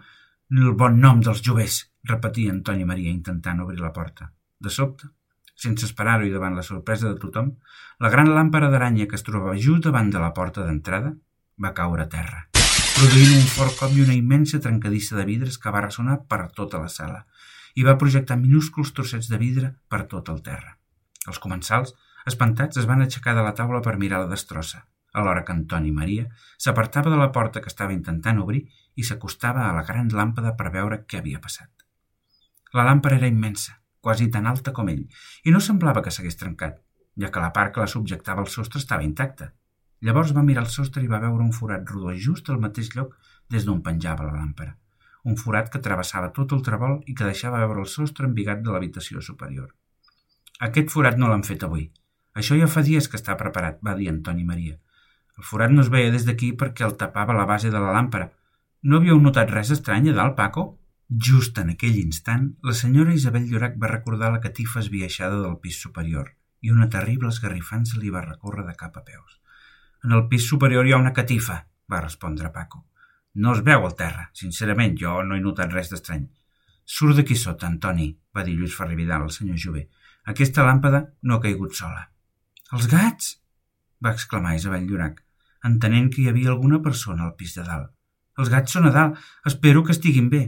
ni 0.51 0.63
el 0.63 0.77
bon 0.79 1.01
nom 1.01 1.23
dels 1.25 1.43
jovers, 1.43 1.81
repetia 2.07 2.53
Antoni 2.53 2.85
Maria 2.85 3.11
intentant 3.11 3.63
obrir 3.65 3.81
la 3.81 3.93
porta. 3.97 4.31
De 4.61 4.71
sobte, 4.71 5.09
sense 5.57 5.87
esperar-ho 5.89 6.27
i 6.29 6.33
davant 6.33 6.57
la 6.57 6.65
sorpresa 6.67 7.09
de 7.09 7.19
tothom, 7.21 7.55
la 7.99 8.13
gran 8.13 8.31
làmpara 8.37 8.69
d'aranya 8.71 9.09
que 9.09 9.17
es 9.19 9.25
trobava 9.27 9.57
just 9.57 9.89
davant 9.89 10.13
de 10.13 10.21
la 10.23 10.33
porta 10.37 10.67
d'entrada 10.67 11.15
va 11.65 11.73
caure 11.77 12.05
a 12.05 12.11
terra, 12.13 12.43
produint 12.97 13.33
un 13.39 13.47
fort 13.57 13.79
cop 13.81 13.95
i 13.97 14.03
una 14.05 14.17
immensa 14.17 14.61
trencadissa 14.61 15.17
de 15.17 15.25
vidres 15.29 15.57
que 15.59 15.73
va 15.73 15.85
ressonar 15.85 16.21
per 16.29 16.43
tota 16.59 16.83
la 16.83 16.91
sala 16.93 17.25
i 17.77 17.85
va 17.85 17.97
projectar 18.01 18.37
minúsculs 18.41 18.93
trossets 18.97 19.31
de 19.33 19.41
vidre 19.41 19.73
per 19.89 20.05
tot 20.13 20.29
el 20.33 20.43
terra. 20.45 20.77
Els 21.29 21.41
comensals, 21.43 21.95
espantats, 22.29 22.77
es 22.81 22.89
van 22.89 23.03
aixecar 23.05 23.35
de 23.37 23.45
la 23.45 23.55
taula 23.57 23.83
per 23.85 23.97
mirar 24.01 24.23
la 24.23 24.31
destrossa, 24.33 24.85
alhora 25.17 25.45
que 25.45 25.53
Antoni 25.57 25.93
Maria 25.93 26.29
s'apartava 26.59 27.13
de 27.13 27.21
la 27.21 27.33
porta 27.33 27.63
que 27.65 27.73
estava 27.73 27.97
intentant 27.97 28.41
obrir 28.45 28.67
i 28.97 29.05
s'acostava 29.05 29.67
a 29.67 29.73
la 29.77 29.85
gran 29.89 30.13
làmpada 30.13 30.55
per 30.61 30.73
veure 30.77 31.03
què 31.09 31.21
havia 31.21 31.41
passat. 31.41 31.73
La 32.77 32.85
làmpara 32.85 33.17
era 33.17 33.33
immensa, 33.33 33.79
quasi 34.07 34.29
tan 34.31 34.47
alta 34.47 34.71
com 34.71 34.87
ell, 34.93 35.03
i 35.43 35.51
no 35.51 35.59
semblava 35.67 36.03
que 36.03 36.15
s'hagués 36.15 36.39
trencat, 36.39 36.77
ja 37.19 37.31
que 37.35 37.41
la 37.43 37.53
part 37.55 37.73
que 37.75 37.83
la 37.83 37.91
subjectava 37.91 38.45
al 38.45 38.53
sostre 38.53 38.79
estava 38.79 39.03
intacta. 39.07 39.49
Llavors 40.07 40.31
va 40.37 40.45
mirar 40.47 40.63
el 40.63 40.71
sostre 40.71 41.03
i 41.03 41.09
va 41.11 41.19
veure 41.25 41.43
un 41.43 41.55
forat 41.57 41.91
rodó 41.91 42.13
just 42.27 42.51
al 42.53 42.61
mateix 42.63 42.93
lloc 42.95 43.17
des 43.51 43.67
d'on 43.67 43.81
penjava 43.83 44.29
la 44.29 44.37
làmpara. 44.37 44.77
Un 45.27 45.41
forat 45.41 45.73
que 45.73 45.83
travessava 45.83 46.31
tot 46.39 46.55
el 46.55 46.63
trebol 46.63 47.01
i 47.11 47.17
que 47.19 47.27
deixava 47.27 47.65
veure 47.65 47.83
el 47.83 47.91
sostre 47.97 48.31
embigat 48.31 48.63
de 48.63 48.71
l'habitació 48.71 49.25
superior. 49.29 49.73
Aquest 50.69 50.95
forat 50.95 51.19
no 51.19 51.33
l'han 51.33 51.43
fet 51.51 51.67
avui. 51.67 51.89
Això 52.39 52.55
ja 52.61 52.71
fa 52.71 52.87
dies 52.87 53.11
que 53.11 53.19
està 53.19 53.35
preparat, 53.43 53.83
va 53.83 53.99
dir 53.99 54.13
Antoni 54.13 54.47
Maria. 54.47 54.79
El 55.37 55.51
forat 55.51 55.75
no 55.75 55.83
es 55.83 55.91
veia 55.93 56.15
des 56.15 56.31
d'aquí 56.31 56.53
perquè 56.63 56.87
el 56.87 56.95
tapava 57.01 57.35
la 57.35 57.51
base 57.51 57.75
de 57.75 57.83
la 57.83 57.93
làmpara. 57.99 58.31
No 58.87 59.01
havíeu 59.01 59.19
notat 59.19 59.51
res 59.51 59.75
estrany 59.75 60.13
a 60.13 60.15
dalt, 60.21 60.39
Paco? 60.39 60.69
Just 61.09 61.59
en 61.63 61.71
aquell 61.71 61.97
instant, 62.01 62.49
la 62.67 62.73
senyora 62.75 63.15
Isabel 63.15 63.45
Llorac 63.47 63.77
va 63.79 63.91
recordar 63.93 64.33
la 64.33 64.41
catifa 64.43 64.81
esbiaixada 64.81 65.39
del 65.39 65.61
pis 65.63 65.79
superior 65.79 66.33
i 66.67 66.73
una 66.75 66.89
terrible 66.91 67.31
esgarrifança 67.31 68.01
li 68.01 68.11
va 68.11 68.25
recórrer 68.25 68.65
de 68.67 68.75
cap 68.75 68.97
a 68.99 69.05
peus. 69.07 69.39
En 70.03 70.17
el 70.17 70.27
pis 70.33 70.49
superior 70.51 70.87
hi 70.87 70.97
ha 70.97 70.99
una 70.99 71.13
catifa, 71.15 71.61
va 71.91 72.01
respondre 72.03 72.51
Paco. 72.51 72.83
No 73.35 73.55
es 73.55 73.63
veu 73.63 73.87
al 73.87 73.95
terra. 73.95 74.27
Sincerament, 74.33 74.97
jo 74.99 75.23
no 75.23 75.37
he 75.37 75.45
notat 75.45 75.73
res 75.73 75.93
d'estrany. 75.93 76.27
Surt 76.97 77.21
d'aquí 77.21 77.37
sota, 77.39 77.71
Antoni, 77.71 78.09
va 78.35 78.43
dir 78.43 78.57
Lluís 78.57 78.75
Ferrividal 78.75 79.23
al 79.23 79.33
senyor 79.35 79.63
Jové. 79.63 79.87
Aquesta 80.33 80.67
làmpada 80.67 81.05
no 81.23 81.37
ha 81.37 81.43
caigut 81.43 81.75
sola. 81.79 82.07
Els 82.73 82.91
gats! 82.91 83.37
va 84.03 84.13
exclamar 84.13 84.57
Isabel 84.57 84.85
Llorac, 84.91 85.23
entenent 85.65 86.11
que 86.13 86.23
hi 86.23 86.29
havia 86.31 86.51
alguna 86.53 86.83
persona 86.83 87.25
al 87.25 87.37
pis 87.39 87.55
de 87.57 87.65
dalt. 87.65 87.93
Els 88.39 88.51
gats 88.53 88.75
són 88.75 88.89
a 88.89 88.93
dalt. 88.93 89.21
Espero 89.49 89.83
que 89.85 89.95
estiguin 89.95 90.29
bé. 90.33 90.43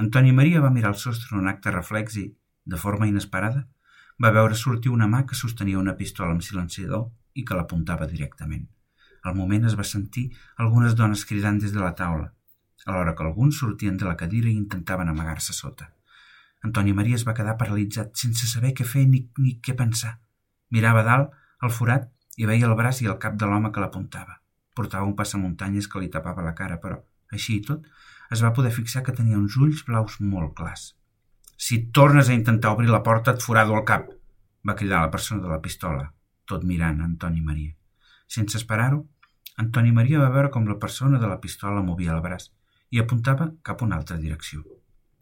Antoni 0.00 0.32
Maria 0.32 0.60
va 0.64 0.72
mirar 0.72 0.94
el 0.94 1.00
sostre 1.00 1.34
en 1.34 1.42
un 1.42 1.48
acte 1.50 1.70
reflex 1.74 2.14
i, 2.16 2.26
de 2.64 2.78
forma 2.80 3.08
inesperada, 3.08 3.66
va 4.24 4.30
veure 4.32 4.56
sortir 4.56 4.92
una 4.92 5.08
mà 5.14 5.26
que 5.28 5.36
sostenia 5.36 5.80
una 5.80 5.96
pistola 5.98 6.32
amb 6.32 6.44
silenciador 6.46 7.08
i 7.36 7.44
que 7.44 7.56
l'apuntava 7.58 8.08
directament. 8.08 8.62
Al 9.28 9.36
moment 9.36 9.66
es 9.68 9.76
va 9.76 9.84
sentir 9.84 10.24
algunes 10.64 10.96
dones 10.96 11.26
cridant 11.28 11.60
des 11.60 11.76
de 11.76 11.82
la 11.84 11.94
taula. 12.02 12.32
alhora 12.86 13.14
que 13.14 13.22
alguns 13.22 13.58
sortien 13.60 13.96
de 14.00 14.06
la 14.06 14.16
cadira 14.16 14.48
i 14.48 14.56
intentaven 14.56 15.08
amagar-se 15.08 15.52
sota. 15.52 15.90
Antoni 16.64 16.94
Maria 16.94 17.18
es 17.18 17.26
va 17.28 17.34
quedar 17.34 17.58
paralitzat, 17.58 18.14
sense 18.16 18.46
saber 18.48 18.72
què 18.78 18.86
fer 18.92 19.04
ni, 19.06 19.20
ni 19.36 19.58
què 19.60 19.74
pensar. 19.76 20.14
Mirava 20.70 21.02
dalt, 21.02 21.34
al 21.60 21.70
forat, 21.70 22.08
i 22.38 22.46
veia 22.48 22.70
el 22.70 22.76
braç 22.78 23.02
i 23.02 23.10
el 23.12 23.18
cap 23.18 23.36
de 23.36 23.46
l'home 23.50 23.70
que 23.70 23.84
l'apuntava. 23.84 24.40
Portava 24.74 25.04
un 25.04 25.14
passamuntanyes 25.16 25.88
que 25.88 26.00
li 26.00 26.08
tapava 26.08 26.46
la 26.46 26.54
cara, 26.54 26.80
però, 26.80 26.96
així 27.36 27.58
i 27.58 27.66
tot, 27.68 27.84
es 28.30 28.42
va 28.44 28.54
poder 28.54 28.72
fixar 28.74 29.02
que 29.06 29.14
tenia 29.16 29.38
uns 29.38 29.56
ulls 29.58 29.84
blaus 29.86 30.18
molt 30.20 30.54
clars. 30.58 30.94
Si 31.56 31.78
tornes 31.98 32.28
a 32.28 32.34
intentar 32.34 32.72
obrir 32.72 32.88
la 32.88 33.02
porta, 33.02 33.34
et 33.34 33.42
forado 33.42 33.76
el 33.76 33.84
cap, 33.84 34.08
va 34.66 34.76
cridar 34.76 35.02
la 35.02 35.10
persona 35.10 35.42
de 35.42 35.50
la 35.50 35.60
pistola, 35.60 36.06
tot 36.46 36.64
mirant 36.64 37.02
Antoni 37.04 37.42
Maria. 37.44 37.74
Sense 38.26 38.56
esperar-ho, 38.56 39.02
Antoni 39.60 39.92
Maria 39.92 40.22
va 40.22 40.30
veure 40.32 40.50
com 40.54 40.68
la 40.68 40.78
persona 40.84 41.18
de 41.18 41.28
la 41.28 41.40
pistola 41.40 41.82
movia 41.84 42.14
el 42.14 42.22
braç 42.24 42.48
i 42.90 43.00
apuntava 43.02 43.50
cap 43.62 43.82
a 43.82 43.86
una 43.88 43.98
altra 44.00 44.16
direcció. 44.16 44.62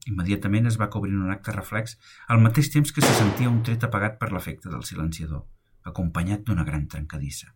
Immediatament 0.08 0.68
es 0.70 0.78
va 0.80 0.90
cobrir 0.92 1.16
un 1.16 1.32
acte 1.32 1.52
reflex 1.56 1.96
al 2.28 2.44
mateix 2.44 2.70
temps 2.74 2.92
que 2.94 3.04
se 3.04 3.14
sentia 3.16 3.50
un 3.50 3.62
tret 3.66 3.88
apagat 3.88 4.20
per 4.20 4.30
l'efecte 4.32 4.70
del 4.72 4.84
silenciador, 4.90 5.42
acompanyat 5.90 6.44
d'una 6.46 6.64
gran 6.68 6.86
trencadissa. 6.92 7.50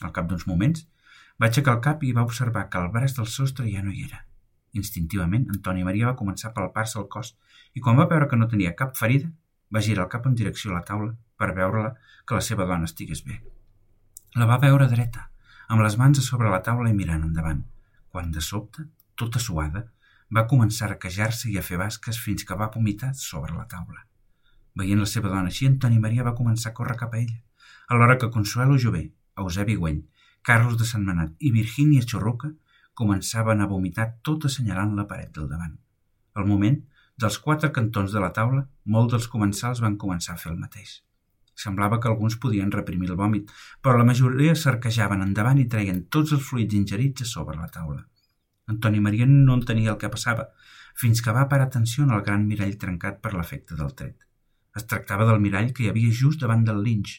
Al 0.00 0.14
cap 0.16 0.30
d'uns 0.30 0.46
moments, 0.46 0.86
va 1.38 1.50
aixecar 1.50 1.76
el 1.76 1.84
cap 1.84 2.02
i 2.02 2.14
va 2.16 2.26
observar 2.26 2.66
que 2.70 2.80
el 2.82 2.90
braç 2.94 3.14
del 3.18 3.30
sostre 3.34 3.68
ja 3.70 3.84
no 3.84 3.92
hi 3.92 4.06
era. 4.08 4.24
Instintivament, 4.76 5.46
Antoni 5.54 5.84
Maria 5.84 6.10
va 6.10 6.18
començar 6.18 6.50
a 6.50 6.56
palpar-se 6.56 6.98
el 7.00 7.08
cos 7.12 7.34
i 7.74 7.80
quan 7.80 7.96
va 7.98 8.08
veure 8.10 8.28
que 8.28 8.36
no 8.36 8.48
tenia 8.48 8.74
cap 8.76 8.96
ferida, 8.96 9.30
va 9.72 9.84
girar 9.84 10.04
el 10.06 10.12
cap 10.12 10.26
en 10.26 10.34
direcció 10.34 10.72
a 10.72 10.78
la 10.78 10.84
taula 10.90 11.14
per 11.38 11.54
veure-la 11.56 11.94
que 12.26 12.36
la 12.36 12.44
seva 12.44 12.66
dona 12.68 12.88
estigués 12.88 13.24
bé. 13.24 13.38
La 14.36 14.46
va 14.50 14.60
veure 14.62 14.88
dreta, 14.88 15.28
amb 15.68 15.84
les 15.84 15.96
mans 16.00 16.18
a 16.20 16.24
sobre 16.24 16.50
la 16.52 16.62
taula 16.64 16.90
i 16.90 16.96
mirant 16.96 17.24
endavant, 17.24 17.62
quan 18.12 18.30
de 18.32 18.44
sobte, 18.44 18.84
tota 19.16 19.40
suada, 19.40 19.84
va 20.34 20.46
començar 20.48 20.90
a 20.92 20.98
quejar-se 21.00 21.48
i 21.50 21.56
a 21.58 21.64
fer 21.64 21.78
basques 21.80 22.20
fins 22.20 22.44
que 22.44 22.56
va 22.56 22.70
vomitar 22.74 23.14
sobre 23.16 23.56
la 23.56 23.66
taula. 23.68 24.04
Veient 24.76 25.00
la 25.00 25.08
seva 25.10 25.32
dona 25.32 25.48
així, 25.52 25.66
Antoni 25.66 25.98
Maria 25.98 26.26
va 26.26 26.36
començar 26.38 26.70
a 26.70 26.76
córrer 26.76 26.96
cap 27.00 27.14
a 27.14 27.20
ella, 27.20 27.40
alhora 27.88 28.18
que 28.18 28.30
Consuelo 28.30 28.76
Jové, 28.78 29.08
Eusebi 29.38 29.76
Güell, 29.76 30.02
Carlos 30.42 30.76
de 30.78 30.86
Sant 30.88 31.04
Manat 31.04 31.32
i 31.40 31.50
Virgínia 31.52 32.04
Xorroca 32.04 32.52
començaven 33.00 33.60
a 33.62 33.68
vomitar 33.70 34.06
tot 34.28 34.46
assenyalant 34.48 34.94
la 34.98 35.06
paret 35.10 35.34
del 35.34 35.48
davant. 35.50 35.74
Al 36.38 36.46
moment, 36.46 36.78
dels 37.22 37.38
quatre 37.44 37.70
cantons 37.74 38.14
de 38.14 38.22
la 38.22 38.32
taula, 38.34 38.64
molts 38.94 39.14
dels 39.14 39.28
comensals 39.34 39.82
van 39.84 39.98
començar 40.04 40.34
a 40.34 40.42
fer 40.42 40.52
el 40.52 40.58
mateix. 40.62 40.98
Semblava 41.58 41.98
que 42.02 42.10
alguns 42.10 42.36
podien 42.42 42.70
reprimir 42.74 43.10
el 43.10 43.18
vòmit, 43.18 43.48
però 43.82 43.98
la 43.98 44.06
majoria 44.06 44.54
cerquejaven 44.54 45.24
endavant 45.24 45.58
i 45.58 45.66
treien 45.72 46.04
tots 46.16 46.34
els 46.36 46.44
fluids 46.48 46.78
ingerits 46.78 47.26
a 47.26 47.30
sobre 47.32 47.56
la 47.58 47.70
taula. 47.78 48.04
Antoni 48.70 49.02
Maria 49.02 49.26
no 49.30 49.56
entenia 49.58 49.90
el 49.94 49.98
que 49.98 50.12
passava, 50.12 50.46
fins 51.02 51.22
que 51.24 51.34
va 51.34 51.48
parar 51.50 51.66
atenció 51.66 52.04
en 52.04 52.14
el 52.14 52.22
gran 52.28 52.46
mirall 52.46 52.76
trencat 52.84 53.18
per 53.24 53.34
l'efecte 53.34 53.78
del 53.80 53.90
tret. 53.98 54.28
Es 54.78 54.86
tractava 54.86 55.26
del 55.26 55.42
mirall 55.42 55.72
que 55.74 55.84
hi 55.84 55.90
havia 55.90 56.14
just 56.22 56.42
davant 56.44 56.62
del 56.68 56.82
linx, 56.86 57.18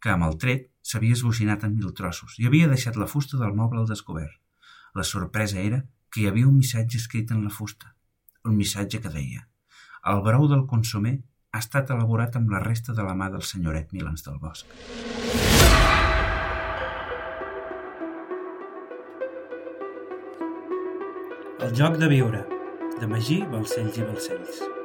que 0.00 0.12
amb 0.14 0.28
el 0.30 0.40
tret 0.40 0.68
s'havia 0.86 1.16
esbocinat 1.18 1.64
en 1.68 1.76
mil 1.76 1.92
trossos 2.00 2.40
i 2.40 2.48
havia 2.48 2.72
deixat 2.72 2.96
la 3.00 3.08
fusta 3.12 3.40
del 3.40 3.56
moble 3.60 3.82
al 3.82 3.88
descobert. 3.92 4.36
La 4.96 5.04
sorpresa 5.04 5.58
era 5.60 5.82
que 6.08 6.22
hi 6.22 6.26
havia 6.28 6.46
un 6.48 6.54
missatge 6.56 6.96
escrit 6.96 7.32
en 7.34 7.42
la 7.44 7.50
fusta, 7.52 7.90
un 8.48 8.54
missatge 8.56 8.96
que 9.04 9.10
deia 9.12 9.42
«El 10.12 10.22
brou 10.24 10.46
del 10.48 10.62
consomer 10.70 11.12
ha 11.52 11.60
estat 11.60 11.92
elaborat 11.92 12.38
amb 12.40 12.54
la 12.54 12.62
resta 12.62 12.94
de 12.96 13.04
la 13.04 13.12
mà 13.12 13.28
del 13.34 13.44
senyoret 13.44 13.92
Milans 13.92 14.24
del 14.24 14.38
Bosc». 14.40 14.64
El 21.66 21.76
joc 21.82 22.00
de 22.00 22.08
viure, 22.16 22.42
de 22.96 23.12
Magí, 23.12 23.42
Balcells 23.52 24.00
i 24.00 24.08
Balcells. 24.08 24.75